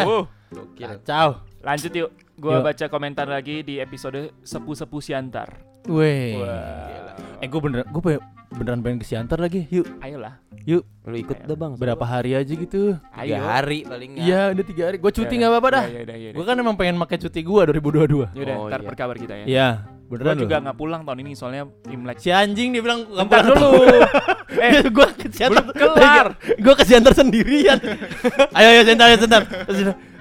Uh, 0.05 0.24
Gokil. 0.51 0.86
Kacau. 1.00 1.29
lanjut 1.65 1.91
yuk. 1.95 2.12
Gua 2.36 2.60
Yuk. 2.60 2.63
baca 2.65 2.86
komentar 2.88 3.25
lagi 3.25 3.63
di 3.63 3.80
episode 3.80 4.36
Sepu-sepu 4.42 5.00
Siantar. 5.00 5.56
Weh. 5.86 6.36
Wah. 6.36 7.15
Eh 7.39 7.48
gue 7.48 7.62
bener, 7.62 7.86
gue 7.86 8.20
beneran 8.51 8.82
pengen 8.82 9.00
ke 9.00 9.06
Siantar 9.06 9.38
lagi. 9.38 9.63
Yuk, 9.70 9.88
Ayolah. 10.00 10.36
yuk. 10.63 10.84
Lu 11.06 11.15
ikut 11.15 11.38
dah 11.42 11.56
bang. 11.56 11.74
Berapa 11.75 12.04
hari 12.04 12.34
aja 12.34 12.50
gitu? 12.50 12.98
Tiga 12.98 13.15
Ayo. 13.15 13.36
hari 13.39 13.80
paling 13.84 14.10
nggak. 14.18 14.25
Iya, 14.25 14.42
udah 14.51 14.65
tiga 14.65 14.84
hari. 14.86 14.98
Gue 14.98 15.12
cuti 15.12 15.32
Ya, 15.32 15.39
nggak 15.39 15.51
apa-apa 15.54 15.70
dah. 15.72 15.84
Ya, 15.86 15.94
yaudah, 15.96 16.18
yaudah. 16.18 16.36
Gue 16.36 16.44
kan 16.44 16.56
emang 16.58 16.75
pengen 16.75 16.96
pakai 16.98 17.18
cuti 17.20 17.39
gue 17.39 17.62
2022. 17.72 18.36
Yaudah, 18.36 18.56
Oh, 18.58 18.68
ntar 18.68 18.82
iya. 18.82 18.88
berkabar 18.88 19.15
kita 19.15 19.34
ya. 19.38 19.46
Iya, 19.46 19.70
Gue 20.06 20.18
beneran 20.18 20.38
juga 20.38 20.56
loh. 20.56 20.62
nggak 20.68 20.77
pulang 20.77 21.01
tahun 21.01 21.20
ini 21.24 21.32
soalnya 21.34 21.63
Imlek. 21.88 22.18
Si 22.20 22.30
anjing 22.30 22.70
dia 22.74 22.82
bilang 22.82 23.00
nggak 23.06 23.25
pulang. 23.25 23.48
dulu. 23.48 23.72
eh, 24.65 24.84
gue 24.86 25.08
ke 25.15 25.27
Siantar. 25.32 25.51
belum 25.56 25.68
kelar. 25.72 26.27
gue 26.65 26.74
ke 26.75 26.84
Siantar 26.84 27.13
sendirian. 27.13 27.80
ayo 28.58 28.68
ayo 28.74 28.82
Siantar, 28.84 29.06
ayo 29.08 29.18
Siantar. 29.22 29.44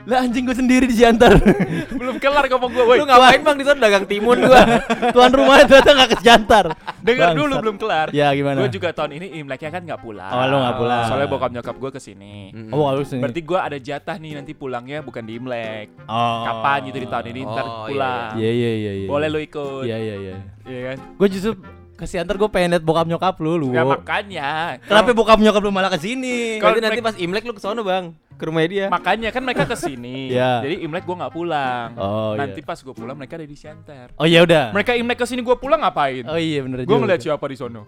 Lah 0.04 0.20
anjing 0.20 0.44
gue 0.44 0.52
sendiri 0.52 0.84
di 0.84 0.96
Siantar. 1.00 1.32
belum 2.00 2.20
kelar 2.20 2.44
ngomong 2.52 2.70
gue. 2.76 2.84
Woi, 2.84 2.96
Lu 3.00 3.08
ngapain 3.08 3.40
bang 3.40 3.56
di 3.56 3.64
sana 3.64 3.78
dagang 3.80 4.04
timun 4.04 4.36
gua? 4.44 4.60
Tuan 5.16 5.32
rumahnya 5.32 5.64
ternyata 5.64 5.90
nggak 5.96 6.10
ke 6.12 6.16
Siantar. 6.20 6.66
dengar 7.00 7.32
dulu 7.32 7.54
belum 7.60 7.76
kelar. 7.80 8.08
Ya 8.12 8.28
gimana? 8.36 8.60
Gue 8.60 8.68
juga 8.72 8.92
tahun 8.92 9.16
ini 9.16 9.40
Imleknya 9.40 9.70
kan 9.72 9.82
nggak 9.84 10.00
pulang. 10.04 10.28
Oh, 10.28 10.44
lu 10.44 10.56
nggak 10.60 10.76
pulang. 10.76 11.04
Soalnya 11.08 11.28
bokap 11.28 11.50
nyokap 11.56 11.76
gue 11.80 11.90
ke 11.96 12.00
sini. 12.00 12.52
Mm. 12.52 12.70
Oh, 12.72 12.84
harus 12.88 13.08
nih. 13.12 13.20
Berarti 13.24 13.40
gue 13.40 13.58
ada 13.60 13.78
jatah 13.80 14.16
nih 14.20 14.32
nanti 14.36 14.52
pulangnya 14.52 15.00
bukan 15.00 15.24
di 15.24 15.32
Imlek. 15.40 15.88
Oh. 16.04 16.44
Kapan 16.44 16.78
gitu 16.92 16.98
di 17.00 17.08
tahun 17.08 17.26
ini 17.32 17.40
ntar 17.48 17.64
Oh, 17.64 17.72
iya, 17.72 17.88
pulang. 17.88 18.32
Iya 18.36 18.50
iya 18.52 18.72
iya 18.76 18.92
iya. 19.04 19.08
Boleh 19.08 19.28
lu 19.32 19.40
ikut. 19.40 19.82
Iya 19.88 19.96
iya 19.96 20.14
iya. 20.20 20.36
Iya 20.68 20.80
kan? 20.92 20.96
Gue 21.16 21.28
justru 21.32 21.52
ke 21.94 22.04
Siantar 22.04 22.34
gue 22.34 22.50
pengen 22.50 22.74
liat 22.74 22.82
bokap 22.82 23.06
nyokap 23.06 23.38
lu 23.38 23.54
lu. 23.54 23.70
Ya 23.70 23.86
makanya. 23.86 24.82
Kenapa 24.82 25.14
bokap 25.14 25.38
nyokap 25.38 25.62
lu 25.62 25.70
malah 25.70 25.88
ke 25.88 25.98
sini? 25.98 26.58
Kalau 26.58 26.74
nanti 26.74 26.98
Imlek- 26.98 27.06
pas 27.06 27.16
Imlek 27.16 27.44
lu 27.44 27.54
ke 27.54 27.62
sono 27.62 27.80
bang, 27.80 28.10
ke 28.34 28.44
rumahnya 28.44 28.68
dia. 28.68 28.86
Makanya 28.90 29.30
kan 29.30 29.42
mereka 29.42 29.62
ke 29.64 29.76
sini. 29.76 30.26
Iya. 30.34 30.60
Jadi 30.60 30.76
Imlek 30.82 31.04
gue 31.04 31.14
nggak 31.14 31.30
pulang. 31.30 31.88
Oh 31.94 32.34
Nanti 32.34 32.60
iya. 32.60 32.66
pas 32.66 32.78
gue 32.78 32.90
pulang 32.90 33.14
mereka 33.14 33.38
ada 33.38 33.46
di 33.46 33.54
Siantar. 33.54 34.10
Oh 34.18 34.26
iya 34.26 34.42
udah. 34.42 34.74
Mereka 34.74 34.98
Imlek 34.98 35.18
ke 35.22 35.26
sini 35.26 35.40
gue 35.40 35.54
pulang 35.54 35.78
ngapain? 35.78 36.26
Oh 36.26 36.34
iya 36.34 36.66
bener 36.66 36.82
gue 36.82 36.88
juga. 36.88 36.98
ngeliat 36.98 37.20
siapa 37.22 37.46
di 37.46 37.54
sono. 37.54 37.86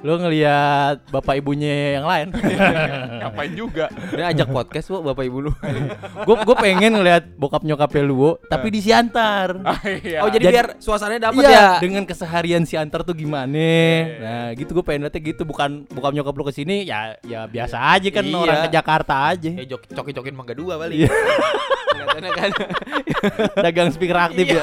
Lu 0.00 0.16
ngeliat 0.16 1.06
bapak 1.08 1.38
ibunya 1.38 1.96
yang 1.96 2.04
lain. 2.04 2.28
ngapain 3.20 3.52
juga? 3.52 3.86
Dia 4.10 4.32
ajak 4.32 4.48
podcast 4.48 4.88
bu, 4.88 5.00
bapak 5.02 5.24
ibu 5.24 5.38
lu. 5.40 5.52
Gue 6.26 6.36
gue 6.40 6.56
pengen 6.56 6.96
ngeliat 6.96 7.24
bokap 7.34 7.62
nyokapnya 7.62 8.02
lu 8.02 8.14
Wo, 8.16 8.30
tapi 8.42 8.68
di 8.68 8.80
Siantar. 8.80 9.56
Ah, 9.64 9.80
iya. 9.84 10.20
Oh 10.20 10.28
jadi, 10.28 10.44
Jadi- 10.44 10.54
biar 10.54 10.66
suasananya 10.76 11.30
dapet 11.30 11.42
Iya, 11.42 11.50
ya. 11.50 11.66
dengan 11.78 12.04
keseharian 12.04 12.64
Siantar 12.64 13.00
tuh 13.02 13.12
gimana? 13.12 13.68
Nah, 14.20 14.48
gitu 14.54 14.70
gue 14.72 14.84
pengen 14.84 15.04
liatnya 15.04 15.20
gitu, 15.24 15.42
bukan 15.42 15.84
bokap 15.88 16.12
nyokap 16.12 16.34
lu 16.34 16.44
ke 16.44 16.52
sini 16.52 16.84
ya 16.84 17.16
ya 17.20 17.44
biasa 17.44 17.76
aja 17.96 18.08
kan 18.08 18.24
Iya. 18.24 18.36
orang 18.38 18.58
ke 18.64 18.70
Jakarta 18.70 19.14
aja. 19.30 19.50
Ya 19.50 19.64
jok 19.66 19.88
cokin-cokin 19.88 20.34
mangga 20.34 20.54
dua 20.54 20.74
kali. 20.78 21.04
Iya. 21.04 21.10
Kan. 22.14 22.50
Dagang 23.58 23.90
speaker 23.90 24.18
aktif 24.20 24.46
ya. 24.48 24.62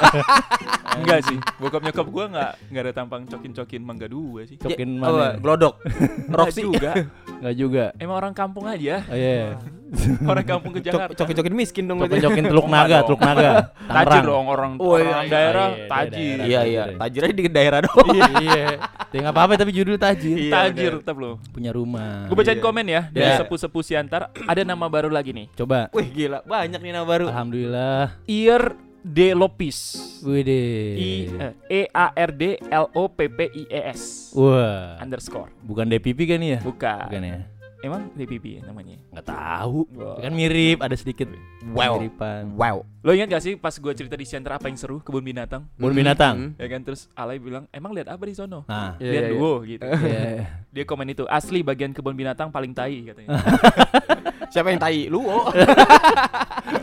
Enggak 0.94 1.20
sih. 1.24 1.38
Bokap 1.56 1.82
nyokap 1.82 2.04
gue 2.06 2.26
nggak 2.30 2.52
nggak 2.68 2.84
ada 2.84 2.94
tampang 2.94 3.22
cokin-cokin 3.26 3.82
mangga 3.82 4.08
dua 4.08 4.44
sih. 4.44 4.56
Cokin 4.56 4.90
Oh, 5.00 5.16
mana? 5.16 5.38
glodok. 5.38 5.80
Enggak 6.28 6.38
Roxy. 6.38 6.62
juga. 6.62 6.92
Enggak 7.38 7.56
juga. 7.56 7.84
Emang 7.96 8.16
orang 8.18 8.34
kampung 8.34 8.66
aja. 8.66 8.96
Oh 9.04 9.16
iya. 9.16 9.56
Orang 10.24 10.48
kampung 10.48 10.72
ke 10.72 10.80
Jakarta. 10.82 11.12
cokin-cokin 11.14 11.52
miskin 11.52 11.84
dong. 11.84 12.00
Cokin-cokin 12.00 12.48
teluk 12.48 12.64
Oh, 12.64 12.72
naga, 12.72 13.04
teluk 13.04 13.20
naga. 13.20 13.76
Tajir 13.92 14.24
dong 14.24 14.48
orang, 14.48 14.72
Oh, 14.80 14.96
iya, 14.96 15.04
orang 15.06 15.20
iya. 15.22 15.28
daerah 15.30 15.66
Oh, 15.66 15.76
iya, 15.76 15.88
tajir. 15.90 16.16
daerah. 16.16 16.46
Iya 16.48 16.62
iya, 16.64 16.82
Tajir. 16.82 16.96
tajir 16.96 17.22
aja 17.22 17.34
di 17.36 17.44
daerah 17.52 17.80
doang. 17.84 18.08
iya. 18.40 18.66
Ya 19.12 19.18
enggak 19.20 19.34
apa-apa 19.36 19.54
tapi 19.60 19.72
judul 19.74 19.98
tajir. 19.98 20.38
Iya, 20.38 20.52
tajir 20.54 20.92
tetap 20.98 21.16
lo. 21.18 21.44
Punya 21.50 21.72
rumah. 21.72 22.24
Gue 22.24 22.36
bacain 22.38 22.56
Iya. 22.56 22.64
komen 22.64 22.86
ya 22.88 23.02
dari 23.10 23.28
Iya. 23.28 23.38
sepuh-sepuh 23.44 23.84
Siantar. 23.84 24.22
Ada 24.42 24.62
nama 24.64 24.88
baru 24.88 25.12
lagi 25.12 25.36
nih. 25.36 25.52
Coba. 25.52 25.92
Wih 25.92 26.08
gila, 26.08 26.40
banyak 26.42 26.80
nih 26.80 26.92
nama 26.94 27.04
baru. 27.04 27.28
Alhamdulillah. 27.28 28.16
Ear 28.24 28.64
De 29.02 29.34
Lopis. 29.34 29.98
Widih. 30.22 30.94
I 30.94 31.12
eh, 31.34 31.54
E 31.66 31.82
A 31.90 32.14
R 32.14 32.32
D 32.38 32.62
L 32.70 32.86
O 32.94 33.10
P 33.10 33.26
P 33.26 33.50
I 33.50 33.64
E 33.66 33.82
S 33.90 34.30
Wah. 34.38 35.02
underscore. 35.02 35.50
Bukan 35.66 35.90
DPP 35.90 36.30
kan 36.30 36.40
ya? 36.42 36.62
Bukan. 36.62 37.10
Bukan 37.10 37.22
ya? 37.26 37.38
Emang 37.82 38.14
DPP 38.14 38.62
ya 38.62 38.70
namanya? 38.70 39.02
Nggak 39.10 39.26
tahu. 39.26 39.90
Wah. 39.98 40.22
Kan 40.22 40.38
mirip, 40.38 40.86
ada 40.86 40.94
sedikit 40.94 41.34
Wow. 41.74 41.98
kemiripan. 41.98 42.54
Wow. 42.54 42.86
Lo 43.02 43.10
ingat 43.18 43.34
gak 43.34 43.42
sih 43.42 43.58
pas 43.58 43.74
gue 43.74 43.94
cerita 43.98 44.14
di 44.14 44.22
Siantar 44.30 44.62
apa 44.62 44.70
yang 44.70 44.78
seru 44.78 45.02
kebun 45.02 45.26
binatang? 45.26 45.66
Kebun 45.82 45.98
binatang. 45.98 46.36
Hmm. 46.38 46.62
Ya 46.62 46.70
kan 46.70 46.86
terus 46.86 47.10
Alay 47.18 47.42
bilang 47.42 47.66
emang 47.74 47.98
lihat 47.98 48.14
apa 48.14 48.22
di 48.30 48.38
sono? 48.38 48.70
Nah. 48.70 49.02
Iya, 49.02 49.10
lihat 49.10 49.24
iya, 49.26 49.32
iya. 49.34 49.34
duo 49.34 49.54
gitu. 49.66 49.86
Iya. 49.90 50.22
Dia 50.70 50.84
komen 50.86 51.10
itu 51.10 51.26
asli 51.26 51.66
bagian 51.66 51.90
kebun 51.90 52.14
binatang 52.14 52.54
paling 52.54 52.78
tai 52.78 53.02
katanya. 53.02 53.34
Siapa 54.54 54.70
yang 54.70 54.78
tai? 54.78 55.10
Lu. 55.10 55.26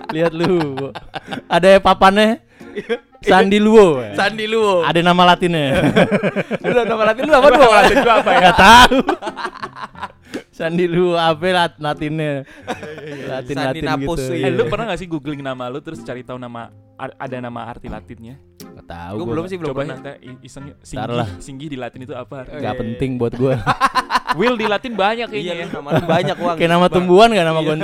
Lihat 0.09 0.33
lu. 0.33 0.91
Ada 1.47 1.79
papannya 1.79 2.41
Sandi 3.19 3.59
Luo. 3.59 3.99
Sandi 4.15 4.47
lu. 4.47 4.81
Ada 4.81 5.01
nama 5.03 5.23
latinnya. 5.27 5.83
Lu 6.63 6.71
nama 6.79 7.03
latin 7.05 7.23
lu 7.25 7.35
apa 7.35 7.45
Apa 7.45 7.57
lu? 7.57 7.67
Latin 7.69 7.97
gua 7.99 8.15
apa 8.17 8.31
ya? 8.31 8.39
Enggak 8.39 8.57
tahu. 8.57 8.99
Sandi 10.49 10.87
Luo 10.87 11.15
apa 11.15 11.45
lat 11.49 11.73
latinnya? 11.79 12.47
Latin 13.27 13.55
Sandi 13.55 13.79
Latin 13.79 13.85
Napus, 13.85 14.19
gitu. 14.21 14.35
iya. 14.35 14.47
Eh 14.47 14.53
lu 14.53 14.67
pernah 14.67 14.85
gak 14.89 14.99
sih 14.99 15.09
googling 15.09 15.41
nama 15.41 15.67
lu 15.67 15.79
terus 15.79 15.99
cari 16.01 16.23
tahu 16.23 16.37
nama 16.37 16.71
ar- 16.95 17.17
ada 17.17 17.37
nama 17.39 17.61
arti 17.65 17.87
Latinnya? 17.87 18.39
Enggak 18.61 18.87
tahu 18.87 19.15
Gua 19.15 19.25
gua. 19.25 19.33
belum 19.35 19.45
sih 19.47 19.57
belum 19.57 19.71
Coba 19.71 19.81
pernah. 19.83 19.97
iseng 20.41 20.65
Ntar 20.71 21.09
singgi, 21.11 21.27
singgi 21.43 21.67
di 21.69 21.77
Latin 21.77 22.01
itu 22.03 22.15
apa? 22.15 22.47
Enggak 22.47 22.55
Iya, 22.55 22.71
iya, 22.71 22.73
penting 22.79 23.11
buat 23.19 23.33
gua. 23.35 23.55
Will 24.37 24.55
di 24.55 24.67
Latin 24.69 24.93
banyak 24.95 25.27
Iya, 25.27 25.33
kayaknya 25.33 25.55
ya. 25.57 25.65
lu 25.67 25.73
nama 25.75 25.91
banyak 26.07 26.37
uang. 26.39 26.57
Kayak 26.61 26.71
nama 26.71 26.87
tumbuhan 26.87 27.29
gak 27.33 27.47
nama 27.47 27.59
Iya. 27.59 27.67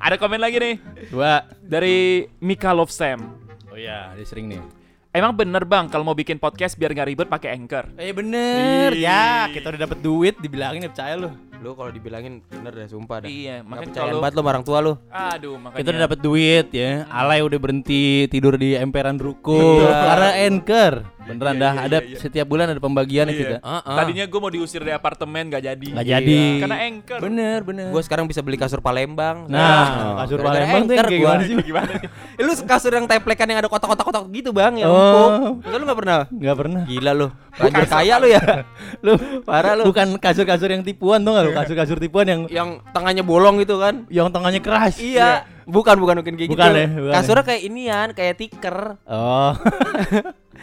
Ada 0.00 0.16
komen 0.16 0.40
lagi 0.40 0.56
nih 0.56 0.74
Dua. 1.12 1.44
dari 1.60 2.24
Mika 2.40 2.72
Love 2.72 2.88
Sam. 2.88 3.20
Oh 3.68 3.76
iya, 3.76 4.10
dia 4.16 4.24
sering 4.24 4.48
nih. 4.48 4.62
Emang 5.10 5.36
bener 5.36 5.66
bang 5.66 5.90
kalau 5.90 6.06
mau 6.06 6.16
bikin 6.16 6.38
podcast 6.38 6.78
biar 6.78 6.94
nggak 6.94 7.08
ribet 7.08 7.28
pakai 7.28 7.52
anchor. 7.52 7.90
Eh 7.98 8.14
bener 8.14 8.96
Ih. 8.96 9.04
ya 9.04 9.50
kita 9.50 9.74
udah 9.74 9.80
dapet 9.84 9.98
duit 10.00 10.34
dibilangin 10.38 10.86
ya 10.86 10.90
percaya 10.90 11.14
lu 11.18 11.30
Lu 11.60 11.76
kalau 11.76 11.88
dibilangin 11.88 12.40
bener 12.42 12.72
dah 12.74 12.88
sumpah 12.88 13.20
dah. 13.20 13.28
Iya, 13.28 13.60
Makanya 13.60 13.92
kalau 13.94 14.16
banget 14.18 14.32
lu 14.32 14.40
sama 14.40 14.50
orang 14.50 14.64
tua 14.64 14.78
lu. 14.80 14.92
aduh 15.06 15.54
makanya 15.54 15.76
kita 15.76 15.88
udah 15.90 16.02
dapet 16.02 16.18
duit 16.20 16.66
ya 16.70 16.90
Alay 17.06 17.40
udah 17.40 17.58
berhenti 17.58 18.02
tidur 18.26 18.56
di 18.56 18.72
emperan 18.74 19.16
ruko 19.16 19.60
Iya. 19.78 19.92
karena 19.92 20.28
anchor 20.42 20.94
beneran 21.20 21.54
Iya, 21.54 21.60
dah 21.60 21.72
iya, 21.72 21.84
ada 21.84 21.98
iya, 21.98 22.08
iya. 22.08 22.16
setiap 22.18 22.46
bulan 22.46 22.66
ada 22.66 22.80
pembagiannya 22.80 23.30
Iya. 23.30 23.40
kita 23.42 23.56
Heeh. 23.60 23.94
Tadinya 23.94 24.24
gue 24.24 24.40
mau 24.40 24.48
diusir 24.48 24.80
dari 24.80 24.92
apartemen 24.92 25.42
nggak 25.46 25.62
jadi. 25.62 25.86
nggak 25.92 26.06
jadi 26.08 26.40
Karena 26.58 26.76
anchor. 26.82 27.18
bener 27.20 27.58
bener 27.60 27.88
Gua 27.90 28.00
sekarang 28.00 28.24
bisa 28.24 28.40
beli 28.40 28.56
kasur 28.56 28.80
Palembang. 28.80 29.44
nah 29.46 30.16
kasur 30.18 30.40
Gara-gara 30.40 30.64
Palembang 30.64 30.82
tuh 30.82 30.94
kayak 30.96 31.10
gimana 31.12 31.42
sih 31.44 31.56
Gimana? 31.60 31.92
Eh, 32.34 32.42
lu 32.42 32.52
kasur 32.58 32.90
yang 32.90 33.04
teplekan 33.04 33.46
yang 33.46 33.60
ada 33.60 33.68
kotak-kotak-kotak 33.68 34.22
gitu 34.30 34.50
bang 34.50 34.74
yang 34.78 34.88
Oh. 34.90 35.60
lu 35.60 35.76
enggak 35.78 35.98
pernah? 35.98 36.18
nggak 36.26 36.56
pernah 36.56 36.82
Gila 36.82 37.12
lu. 37.12 37.28
Lanjut 37.52 37.86
kaya 37.86 38.14
lu 38.16 38.26
ya. 38.26 38.42
lu 39.04 39.12
Parah 39.42 39.74
lu. 39.74 39.84
bukan 39.84 40.16
kasur-kasur 40.16 40.66
yang 40.68 40.80
tipuan 40.80 41.20
tuh 41.20 41.34
lu 41.50 41.56
kasur-kasur 41.56 41.98
tipuan 41.98 42.24
yang 42.24 42.40
Yang 42.46 42.68
tengahnya 42.88 43.22
bolong 43.22 43.58
gitu 43.58 43.76
kan. 43.76 44.06
yang 44.08 44.28
tengahnya 44.28 44.58
keras 44.58 44.96
Iya. 44.96 45.44
Bukan 45.64 45.96
bukan 45.96 46.18
bukan 46.18 46.34
kayak 46.34 46.50
Bukan 46.50 46.66
gitu. 46.66 46.78
ya, 46.78 46.88
bukan 46.90 47.12
Kasurnya 47.12 47.44
kayak 47.44 47.62
inian, 47.62 48.08
kayak 48.10 48.34
tiker. 48.36 48.98
oh 49.04 49.54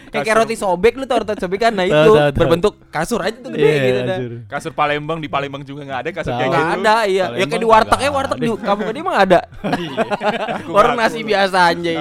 Kayak, 0.08 0.24
kayak 0.25 0.38
roti 0.38 0.56
sobek 0.56 0.94
lu 0.94 1.03
tau 1.03 1.22
roti 1.22 1.36
sobek 1.38 1.60
kan. 1.62 1.72
Nah 1.72 1.84
itu 1.84 2.12
berbentuk 2.34 2.75
kasur 2.88 3.20
aja 3.20 3.34
tuh 3.34 3.50
gede 3.50 3.63
Iya, 3.63 3.79
gitu 3.82 4.00
dah. 4.01 4.17
kasur. 4.17 4.32
Kasur 4.46 4.72
Palembang 4.74 5.17
di 5.17 5.27
Palembang 5.27 5.63
juga 5.63 5.84
nggak 5.84 6.00
ada 6.01 6.10
kasur 6.12 6.32
Tahu. 6.32 6.39
kayak 6.39 6.50
Enggak 6.50 6.67
gitu. 6.67 6.82
ada, 6.82 6.96
iya. 7.06 7.25
Ya 7.34 7.46
kayak 7.46 7.62
di 7.62 7.67
warteg 7.67 8.00
ya 8.00 8.12
warteg 8.12 8.38
di 8.38 8.50
kamu 8.53 8.82
dia 8.89 9.03
mah 9.03 9.15
ada. 9.17 9.39
Warung 10.75 10.98
nasi 10.98 11.20
biasa 11.22 11.58
anjay. 11.67 11.98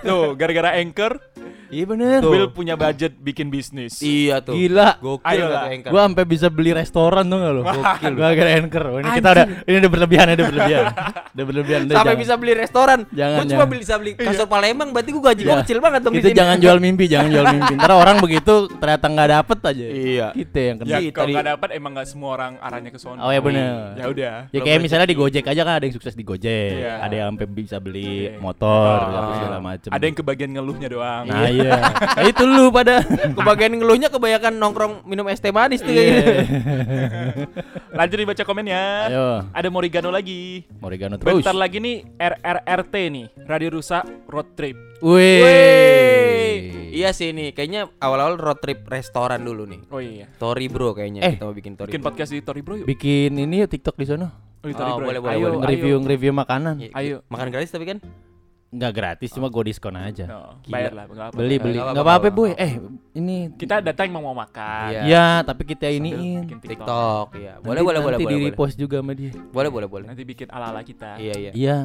Tuh, 0.00 0.34
gara-gara 0.34 0.78
anchor, 0.78 1.18
iya 1.74 1.84
bener 1.84 2.20
Will 2.22 2.46
punya 2.48 2.74
budget 2.74 3.12
bikin 3.16 3.50
bisnis. 3.50 3.98
Iya 3.98 4.38
tuh. 4.38 4.54
gila 4.54 4.96
Gokil 4.96 5.26
Ayo 5.26 5.46
lah. 5.48 5.66
Anchor. 5.66 5.90
Gua 5.90 6.00
sampai 6.04 6.24
bisa 6.24 6.46
beli 6.46 6.70
restoran 6.70 7.24
tuh 7.24 7.36
gak 7.36 7.52
lu? 7.52 7.62
Gokil. 7.62 8.12
Gua 8.14 8.28
gara 8.32 8.50
anchor. 8.54 8.84
Ini 8.94 9.10
kita 9.12 9.28
udah 9.30 9.46
ini 9.64 9.76
udah 9.76 9.90
berlebihan, 9.90 10.26
udah 10.30 10.46
berlebihan. 10.46 10.84
udah 11.34 11.44
berlebihan. 11.44 11.80
udah 11.82 11.94
sampai 11.94 12.06
jangan. 12.08 12.22
bisa 12.22 12.34
beli 12.36 12.52
restoran. 12.54 12.98
Jangan, 13.10 13.36
Gua 13.36 13.50
cuma 13.50 13.64
beli 13.66 13.80
bisa 13.80 13.94
beli 13.98 14.10
kasur 14.14 14.46
Palembang 14.46 14.88
berarti 14.88 15.10
gua 15.10 15.24
gaji 15.28 15.42
gua 15.42 15.54
Ya. 15.54 15.60
kecil 15.60 15.78
banget 15.78 16.00
dong 16.00 16.14
Itu 16.14 16.28
jangan 16.30 16.56
jual 16.56 16.78
mimpi, 16.78 17.04
jangan 17.04 17.28
jual 17.28 17.46
mimpi. 17.48 17.74
Ntar 17.82 17.92
orang 17.92 18.16
begitu 18.18 18.54
ternyata 18.72 19.06
nggak 19.06 19.28
dapet 19.32 19.58
aja. 19.64 19.84
Iya. 19.84 20.26
Kita 20.32 20.58
yang 20.60 20.76
kena. 20.78 20.88
Ya 20.88 20.98
Iya, 21.00 21.10
kalau 21.10 21.26
tadi- 21.26 21.34
nggak 21.34 21.48
dapat 21.50 21.68
emang 21.74 21.90
nggak 21.92 22.08
semua 22.08 22.30
orang 22.32 22.52
arahnya 22.58 22.90
ke 22.90 22.98
sono. 22.98 23.18
Oh 23.18 23.30
ya 23.30 23.40
bener. 23.42 23.98
Ya 23.98 24.06
udah. 24.06 24.34
Ya 24.48 24.60
kayak 24.60 24.78
misalnya 24.78 25.06
di 25.06 25.16
Gojek 25.16 25.44
aja 25.44 25.62
kan 25.62 25.74
ada 25.74 25.84
yang 25.84 25.92
sukses 25.92 26.14
di 26.14 26.22
Gojek, 26.22 26.78
Iya. 26.78 26.94
ada 27.00 27.14
yang 27.14 27.26
sampai 27.34 27.46
bisa 27.50 27.76
beli 27.76 28.30
Iya. 28.30 28.38
motor, 28.38 28.96
Ah. 29.00 29.32
segala. 29.34 29.58
Ada 29.90 30.04
yang 30.04 30.16
kebagian 30.16 30.50
ngeluhnya 30.52 30.88
doang. 30.88 31.24
Nah 31.24 31.48
iya, 31.48 31.63
nah, 31.66 32.22
itu 32.22 32.42
lu 32.42 32.68
pada. 32.68 33.00
Kebagian 33.30 33.72
ngeluhnya 33.74 34.08
kebanyakan 34.08 34.52
nongkrong 34.54 34.92
minum 35.04 35.24
es 35.26 35.38
teh 35.38 35.48
manis 35.48 35.80
tuh 35.80 35.88
Iya. 35.88 36.02
kayaknya. 36.02 36.34
Lanjut 37.98 38.16
dibaca 38.16 38.42
komennya. 38.42 38.82
Ayo, 39.06 39.26
Ada 39.50 39.68
Morigano 39.68 40.08
lagi. 40.08 40.66
Morigano 40.76 41.16
terus. 41.16 41.40
Bentar 41.40 41.54
lagi 41.54 41.78
nih 41.78 41.96
RRRT 42.14 42.94
nih, 43.08 43.26
Radio 43.44 43.68
Rusak 43.72 44.02
Road 44.26 44.52
Trip. 44.52 44.76
Wih. 45.04 46.92
Iya 46.92 47.10
sih 47.10 47.30
nih, 47.30 47.50
kayaknya 47.50 47.90
awal-awal 47.98 48.36
road 48.36 48.58
trip 48.58 48.86
restoran 48.86 49.42
dulu 49.42 49.66
nih. 49.66 49.80
Oh 49.88 49.98
iya. 49.98 50.30
Tori 50.32 50.66
bro 50.66 50.92
kayaknya 50.92 51.20
Eh, 51.22 51.32
kita 51.34 51.44
mau 51.44 51.52
bikin 51.52 51.74
Tori. 51.74 51.88
Bikin 51.88 52.00
Bro. 52.00 52.08
podcast 52.08 52.30
di 52.30 52.40
Tori 52.40 52.62
Bro 52.62 52.74
yuk. 52.76 52.86
Bikin 52.86 53.34
ini 53.34 53.60
yuk 53.60 53.68
TikTok 53.68 53.96
di 53.96 54.06
sana. 54.06 54.30
Oh, 54.30 54.70
Oh, 54.70 54.72
Bro. 54.96 55.04
boleh, 55.04 55.20
boleh, 55.20 55.34
ayo, 55.34 55.46
boleh. 55.50 55.58
Nge-review 55.60 55.90
ayo. 55.90 56.00
nge-review 56.00 56.32
makanan. 56.32 56.74
Iya, 56.78 56.90
Ayo. 56.94 57.16
Makan 57.26 57.48
gratis 57.50 57.68
tapi 57.68 57.84
kan? 57.84 57.98
Nggak 58.74 58.92
gratis, 58.92 59.30
cuma 59.30 59.46
gue 59.46 59.62
diskon 59.64 59.94
aja. 59.94 60.26
No, 60.26 60.58
Gila. 60.60 60.68
bayar 60.68 60.92
lah, 60.92 61.04
nggak 61.06 61.16
apa-apa. 61.16 61.36
Beli 61.38 61.56
beli. 61.56 61.78
nggak 61.78 61.96
apa-apa, 61.96 62.26
nggak 62.26 62.34
Eh, 62.56 62.72
ini 63.14 63.36
Kita 63.54 63.78
datang 63.78 64.10
emang 64.10 64.24
mau 64.24 64.34
makan. 64.34 64.90
Iya. 64.90 65.00
ya, 65.06 65.26
tapi 65.40 65.62
kita 65.64 65.86
bikin 66.42 66.58
TikTok. 66.58 66.82
TikTok 66.82 67.26
ya. 67.36 67.52
Boleh 67.54 67.54
Nanti- 67.54 67.86
boleh 67.86 68.00
boleh 68.02 68.10
nanti 68.10 68.20
boleh. 68.20 68.26
di 68.26 68.36
Boleh 68.36 68.50
repost 68.50 68.74
juga 68.74 68.96
sama 68.98 69.12
dia. 69.14 69.30
boleh 69.30 69.70
boleh. 69.70 69.86
boleh. 69.86 70.04
Nanti 70.04 70.22
bikin 70.22 70.46
ala-ala 70.50 70.82
kita. 70.82 71.16
Iya 71.16 71.34
iya. 71.38 71.50
Iya, 71.54 71.76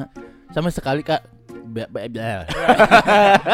sama 0.50 0.68
sekali 0.68 1.00
kak. 1.00 1.22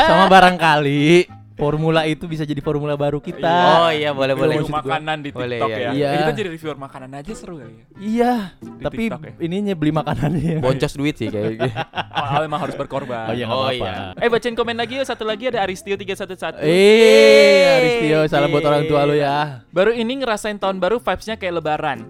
Sama 0.08 0.24
barangkali 0.26 1.28
formula 1.56 2.04
itu 2.04 2.24
bisa 2.24 2.44
jadi 2.44 2.60
formula 2.60 2.94
baru 2.94 3.18
kita. 3.18 3.48
Oh 3.80 3.90
iya 3.90 4.12
boleh 4.12 4.32
boleh. 4.32 4.60
Review 4.60 4.70
makanan 4.70 5.16
di 5.20 5.30
Boleh, 5.32 5.56
TikTok 5.56 5.70
iya, 5.72 5.80
ya. 5.80 5.90
iya. 5.90 6.08
Eh, 6.08 6.18
Kita 6.20 6.32
jadi 6.32 6.48
reviewer 6.52 6.78
makanan 6.78 7.10
aja 7.16 7.32
seru 7.32 7.56
kali 7.58 7.72
ya. 7.72 7.84
Iya, 7.96 8.32
Di 8.60 8.84
tapi 8.84 9.02
TikTok 9.08 9.22
ya? 9.22 9.32
ininya 9.40 9.74
beli 9.74 9.92
makanannya. 9.92 10.56
Boncos 10.60 10.92
duit 10.92 11.16
sih 11.16 11.28
kayaknya. 11.28 11.72
Awal 12.16 12.44
emang 12.44 12.60
harus 12.60 12.76
berkorban. 12.76 13.26
Oh 13.26 13.34
iya, 13.34 13.46
Oh, 13.48 13.68
iya. 13.68 14.12
Eh 14.16 14.28
bacain 14.28 14.52
komen 14.52 14.76
lagi 14.76 15.00
yuk. 15.00 15.06
Satu 15.06 15.24
lagi 15.24 15.48
ada 15.48 15.64
Aristio 15.64 15.96
311. 15.96 16.60
Eh, 16.60 17.64
Aristio, 17.72 18.18
salam 18.28 18.52
buat 18.52 18.62
orang 18.62 18.84
tua 18.84 19.02
lu 19.02 19.16
ya. 19.16 19.64
Baru 19.72 19.90
ini 19.90 20.12
ngerasain 20.14 20.56
tahun 20.56 20.76
baru 20.76 21.00
vibes-nya 21.00 21.34
kayak 21.34 21.56
lebaran. 21.56 22.04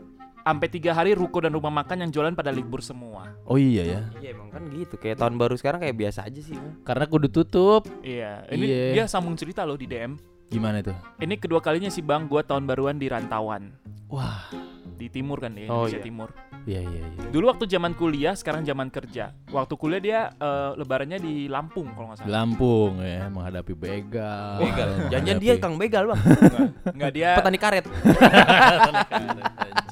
Sampai 0.47 0.71
tiga 0.71 0.95
hari 0.95 1.11
ruko 1.11 1.43
dan 1.43 1.51
rumah 1.51 1.75
makan 1.75 2.07
yang 2.07 2.11
jualan 2.13 2.31
pada 2.31 2.49
libur 2.49 2.79
semua. 2.79 3.35
Oh 3.43 3.59
iya 3.59 3.83
ya, 3.83 4.01
Iya 4.17 4.31
emang 4.31 4.47
kan 4.49 4.63
gitu. 4.71 4.95
Kayak 4.95 5.19
tahun 5.19 5.35
baru 5.35 5.55
sekarang 5.55 5.83
kayak 5.83 5.99
biasa 5.99 6.23
aja 6.23 6.39
sih. 6.39 6.55
karena 6.81 7.05
kudu 7.05 7.27
tutup. 7.27 7.83
Iya. 7.99 8.47
Ini 8.47 8.63
Iya. 8.65 8.83
dia 8.95 9.05
sambung 9.07 9.35
cerita 9.35 9.61
loh 9.61 9.75
di 9.75 9.85
DM. 9.85 10.15
Gimana 10.47 10.79
itu? 10.79 10.95
Ini 11.19 11.35
kedua 11.37 11.59
kalinya 11.59 11.91
sih 11.91 11.99
bang, 11.99 12.25
gua 12.25 12.41
tahun 12.41 12.63
baruan 12.65 12.95
di 12.95 13.11
rantauan 13.11 13.75
Wah, 14.07 14.47
di 14.95 15.11
timur 15.11 15.43
kan 15.43 15.51
di 15.51 15.67
Oh, 15.67 15.83
Indonesia 15.83 15.99
iya. 15.99 16.07
Timur. 16.07 16.31
iya 16.63 16.81
iya 16.81 17.03
iya. 17.03 17.27
Dulu 17.27 17.45
waktu 17.49 17.67
zaman 17.67 17.91
kuliah, 17.93 18.31
sekarang 18.33 18.63
zaman 18.63 18.87
kerja. 18.87 19.35
Waktu 19.51 19.75
kuliah 19.75 19.99
dia 19.99 20.19
eh, 20.33 20.71
lebarannya 20.77 21.19
di 21.19 21.51
Lampung 21.51 21.91
kalau 21.91 22.15
nggak 22.15 22.23
salah. 22.23 22.31
Lampung 22.33 23.03
ya, 23.03 23.27
menghadapi 23.27 23.75
begal. 23.75 24.63
Begal. 24.63 25.11
Jangan 25.11 25.27
menghadapi- 25.27 25.43
dia 25.43 25.55
Kang 25.59 25.75
Begal 25.75 26.05
bang. 26.07 26.21
Enggak, 26.23 26.63
enggak 26.95 27.11
dia. 27.13 27.31
Petani 27.35 27.59
karet. 27.59 27.85
Kenapa 29.11 29.86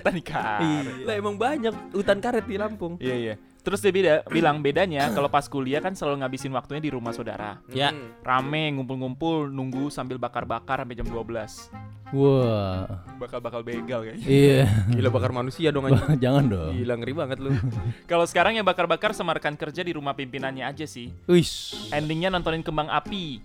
petani 0.00 0.22
karet? 0.24 1.04
Lah 1.04 1.14
emang 1.14 1.36
banyak 1.36 1.74
hutan 1.92 2.18
karet 2.18 2.44
di 2.48 2.56
Lampung. 2.56 2.96
Iya 2.96 3.14
iya. 3.14 3.34
Terus 3.60 3.84
dia 3.84 3.92
beda, 3.92 4.14
bilang 4.32 4.64
bedanya 4.64 5.12
kalau 5.12 5.28
pas 5.28 5.44
kuliah 5.44 5.84
kan 5.84 5.92
selalu 5.92 6.24
ngabisin 6.24 6.48
waktunya 6.56 6.80
di 6.80 6.90
rumah 6.96 7.12
saudara. 7.12 7.60
Ya. 7.68 7.92
Hmm. 7.92 8.16
Rame 8.24 8.72
ngumpul-ngumpul 8.72 9.52
nunggu 9.52 9.92
sambil 9.92 10.16
bakar-bakar 10.16 10.80
sampai 10.80 10.96
jam 10.96 11.04
12. 11.04 11.68
Wah, 12.10 13.06
Bakal-bakal 13.22 13.62
begal 13.62 14.02
kayaknya. 14.02 14.26
iya. 14.26 14.64
Gila 14.90 15.14
bakar 15.14 15.30
manusia 15.30 15.70
dong 15.70 15.86
aja. 15.86 16.10
Jangan 16.24 16.44
dong. 16.48 16.72
Gila 16.74 16.94
ngeri 16.98 17.12
banget 17.14 17.38
lu. 17.38 17.52
Kalau 18.10 18.24
sekarang 18.26 18.56
yang 18.56 18.66
bakar-bakar 18.66 19.12
sama 19.14 19.36
rekan 19.36 19.54
kerja 19.54 19.84
di 19.84 19.92
rumah 19.94 20.16
pimpinannya 20.16 20.64
aja 20.66 20.88
sih. 20.88 21.12
Wis. 21.28 21.76
Endingnya 21.92 22.32
nontonin 22.32 22.64
kembang 22.64 22.88
api. 22.90 23.38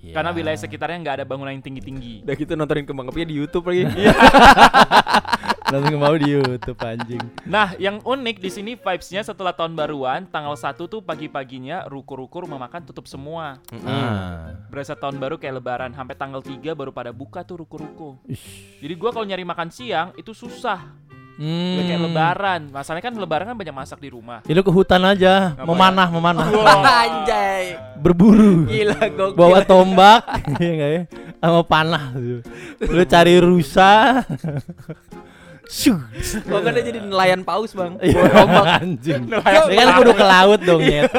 Ya. 0.00 0.16
Karena 0.16 0.32
wilayah 0.32 0.56
sekitarnya 0.56 0.96
nggak 1.04 1.16
ada 1.20 1.24
bangunan 1.28 1.52
yang 1.52 1.60
tinggi-tinggi. 1.60 2.24
Udah 2.24 2.36
gitu 2.38 2.56
nontonin 2.56 2.86
kembang 2.88 3.12
apinya 3.12 3.28
di 3.28 3.36
YouTube 3.36 3.68
lagi. 3.68 3.84
Langsung 5.66 5.98
mau 5.98 6.14
di 6.14 6.30
YouTube 6.30 6.78
anjing. 6.78 7.22
Nah, 7.42 7.74
yang 7.82 7.98
unik 7.98 8.38
di 8.38 8.50
sini 8.54 8.72
vibes-nya 8.78 9.26
setelah 9.26 9.50
tahun 9.50 9.74
baruan, 9.74 10.22
tanggal 10.30 10.54
1 10.54 10.86
tuh 10.86 11.02
pagi-paginya 11.02 11.90
ruko-ruko 11.90 12.46
rumah 12.46 12.62
makan 12.62 12.86
tutup 12.86 13.10
semua. 13.10 13.58
Ah. 13.82 14.54
Berasa 14.70 14.94
tahun 14.94 15.18
baru 15.18 15.42
kayak 15.42 15.58
lebaran, 15.58 15.90
sampai 15.90 16.14
tanggal 16.14 16.38
3 16.38 16.70
baru 16.78 16.94
pada 16.94 17.10
buka 17.10 17.42
tuh 17.42 17.66
ruko-ruko. 17.66 18.14
Jadi 18.78 18.94
gua 18.94 19.10
kalau 19.10 19.26
nyari 19.26 19.42
makan 19.42 19.74
siang 19.74 20.14
itu 20.14 20.30
susah. 20.30 20.86
Hmm. 21.36 21.76
Udah 21.76 21.84
kayak 21.84 22.02
lebaran. 22.08 22.60
Masalahnya 22.72 23.04
kan 23.12 23.14
lebaran 23.18 23.46
kan 23.52 23.56
banyak 23.58 23.74
masak 23.76 23.98
di 24.00 24.08
rumah. 24.08 24.40
Ya 24.48 24.56
lu 24.56 24.64
ke 24.64 24.72
hutan 24.72 25.04
aja, 25.04 25.52
Ngapain? 25.52 25.68
memanah, 25.68 26.08
memanah. 26.08 26.46
Anjay. 26.48 27.76
Berburu. 28.00 28.64
Gila 28.64 29.02
gokil. 29.12 29.36
Bawa 29.36 29.60
tombak, 29.66 30.24
iya 30.62 30.70
enggak 30.72 30.90
ya? 30.94 31.02
Sama 31.42 31.60
panah. 31.66 32.16
Lu 32.80 33.02
cari 33.04 33.34
rusa. 33.42 33.92
Kok 35.66 36.60
kan 36.60 36.72
dia 36.72 36.84
jadi 36.84 36.98
nelayan 37.00 37.42
paus 37.42 37.70
bang. 37.72 37.98
Iya, 37.98 38.22
anjing. 38.78 39.22
Dia 39.68 39.76
kan 39.76 39.90
kudu 39.96 40.12
ke 40.12 40.24
laut 40.24 40.60
dong, 40.62 40.80
Nyet. 40.80 41.10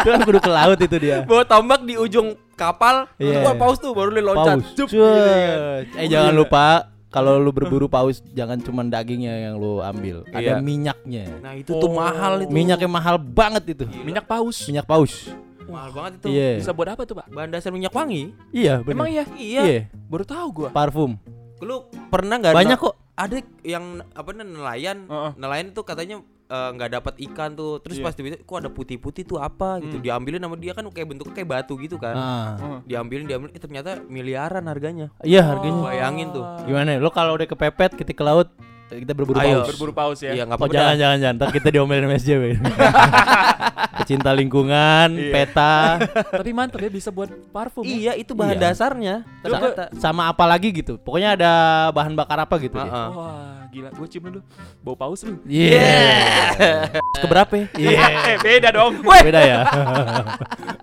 Itu 0.00 0.08
kan 0.08 0.20
kudu 0.22 0.40
ke 0.40 0.50
laut 0.50 0.78
itu 0.78 0.96
dia. 0.98 1.22
Bawa 1.22 1.44
tombak 1.44 1.84
di 1.84 1.94
ujung 1.94 2.34
kapal. 2.54 3.06
Terus 3.14 3.36
Iya. 3.36 3.42
gua 3.42 3.54
paus 3.54 3.76
tuh 3.78 3.92
baru 3.92 4.10
dia 4.10 4.24
loncat. 4.24 4.56
Paus. 4.58 4.66
Jup, 4.74 4.88
gitu 4.88 5.04
kan. 5.04 5.58
Eh 5.94 6.06
jangan 6.08 6.32
lupa 6.32 6.64
kalau 7.08 7.38
lu 7.38 7.50
berburu 7.50 7.86
paus 7.86 8.18
jangan 8.32 8.58
cuma 8.58 8.82
dagingnya 8.82 9.46
yang 9.46 9.54
lu 9.54 9.78
ambil, 9.78 10.26
Iya. 10.26 10.34
ada 10.34 10.52
minyaknya. 10.58 11.24
Nah 11.38 11.52
itu 11.54 11.70
tuh 11.70 11.86
Oh. 11.86 11.94
mahal 11.94 12.42
itu. 12.42 12.50
Minyaknya 12.50 12.90
mahal 12.90 13.16
banget 13.16 13.64
itu. 13.70 13.84
Minyak 14.02 14.24
paus. 14.24 14.66
Minyak 14.66 14.84
paus. 14.84 15.30
mahal 15.64 15.90
banget 15.92 16.12
itu. 16.18 16.26
Iya. 16.28 16.50
Bisa 16.60 16.70
buat 16.70 16.88
apa 16.88 17.02
tuh, 17.02 17.16
Pak? 17.16 17.26
Bahan 17.28 17.48
dasar 17.48 17.72
minyak 17.72 17.88
wangi. 17.90 18.36
Iya, 18.52 18.84
benar. 18.84 18.94
Emang 18.94 19.08
iya? 19.08 19.24
Iya. 19.32 19.62
Iya, 19.64 19.80
Baru 20.06 20.22
tahu 20.22 20.46
gua. 20.52 20.68
parfum. 20.68 21.16
Lu 21.58 21.88
pernah 22.12 22.36
nggak? 22.36 22.52
Banyak 22.52 22.76
kok. 22.76 22.94
Ada 23.14 23.46
yang 23.62 24.02
apa 24.10 24.28
namanya 24.34 24.58
nelayan. 24.58 24.98
Heeh. 25.06 25.30
Nelayan 25.38 25.66
tuh 25.70 25.86
katanya 25.86 26.18
eh, 26.44 26.68
nggak 26.74 26.90
dapat 26.98 27.14
ikan 27.30 27.54
tuh. 27.54 27.78
Terus 27.78 28.02
Iya. 28.02 28.04
pas 28.04 28.12
tiba 28.14 28.34
kok 28.34 28.58
ada 28.58 28.70
putih-putih 28.70 29.22
tuh 29.22 29.38
apa 29.38 29.78
gitu. 29.80 29.98
Hmm. 29.98 30.04
Diambilin 30.04 30.42
sama 30.42 30.58
dia 30.58 30.74
kan 30.74 30.82
kayak 30.90 31.08
bentuknya 31.14 31.34
kayak 31.38 31.50
batu 31.50 31.74
gitu 31.78 31.96
kan. 31.96 32.14
Heeh. 32.18 32.78
Diambilin 32.90 33.26
diambilin 33.30 33.54
eh, 33.54 33.62
ternyata 33.62 34.02
miliaran 34.06 34.66
harganya. 34.66 35.14
Iya, 35.22 35.46
harganya. 35.46 35.82
Bayangin 35.86 36.28
tuh. 36.34 36.44
Gimana? 36.66 36.98
Lo 36.98 37.14
kalau 37.14 37.38
udah 37.38 37.46
kepepet 37.46 37.94
kita 37.94 38.10
ke 38.10 38.24
laut 38.26 38.50
kita 38.94 39.10
berburu 39.16 39.40
Ayo. 39.40 39.64
paus. 39.64 39.68
Berburu 39.74 39.92
paus 39.96 40.18
ya. 40.22 40.30
Iya 40.36 40.44
nggak 40.46 40.60
Oh 40.60 40.68
jangan 40.70 40.94
jangan 40.94 41.18
jangan. 41.18 41.34
Ntar 41.40 41.48
kita 41.50 41.68
diomelin 41.72 42.04
sama 42.06 42.14
SJW. 42.20 42.44
Pecinta 44.04 44.36
lingkungan, 44.36 45.08
Iya. 45.16 45.32
peta, 45.32 45.96
Tapi 46.44 46.52
mantep 46.52 46.76
ya 46.76 46.92
bisa 46.92 47.08
buat 47.08 47.32
parfum. 47.48 47.80
ya. 47.82 47.88
Iya 47.88 48.12
itu 48.20 48.36
bahan 48.36 48.60
Iya. 48.60 48.62
dasarnya. 48.68 49.14
Ternyata. 49.40 49.88
sama 49.96 50.28
apa 50.28 50.44
lagi 50.44 50.68
gitu. 50.70 51.00
Pokoknya 51.00 51.32
ada 51.32 51.52
bahan 51.90 52.12
bakar 52.12 52.44
apa 52.44 52.60
gitu 52.60 52.76
dia. 52.76 52.84
Heeh. 52.84 53.08
Wah, 53.16 53.64
gila. 53.72 53.88
Gue 53.96 54.06
cium 54.06 54.22
dulu. 54.28 54.40
Bau 54.84 54.92
paus 54.92 55.24
lu. 55.24 55.40
Yeah. 55.48 57.00
Keberapa? 57.16 57.64
Iya. 57.80 57.96
eh, 58.30 58.38
beda 58.44 58.68
dong. 58.70 59.00
Beda 59.00 59.40
ya. 59.40 59.60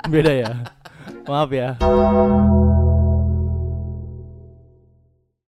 Beda 0.09 0.31
ya. 0.33 0.49
Maaf 1.29 1.53
ya. 1.53 1.77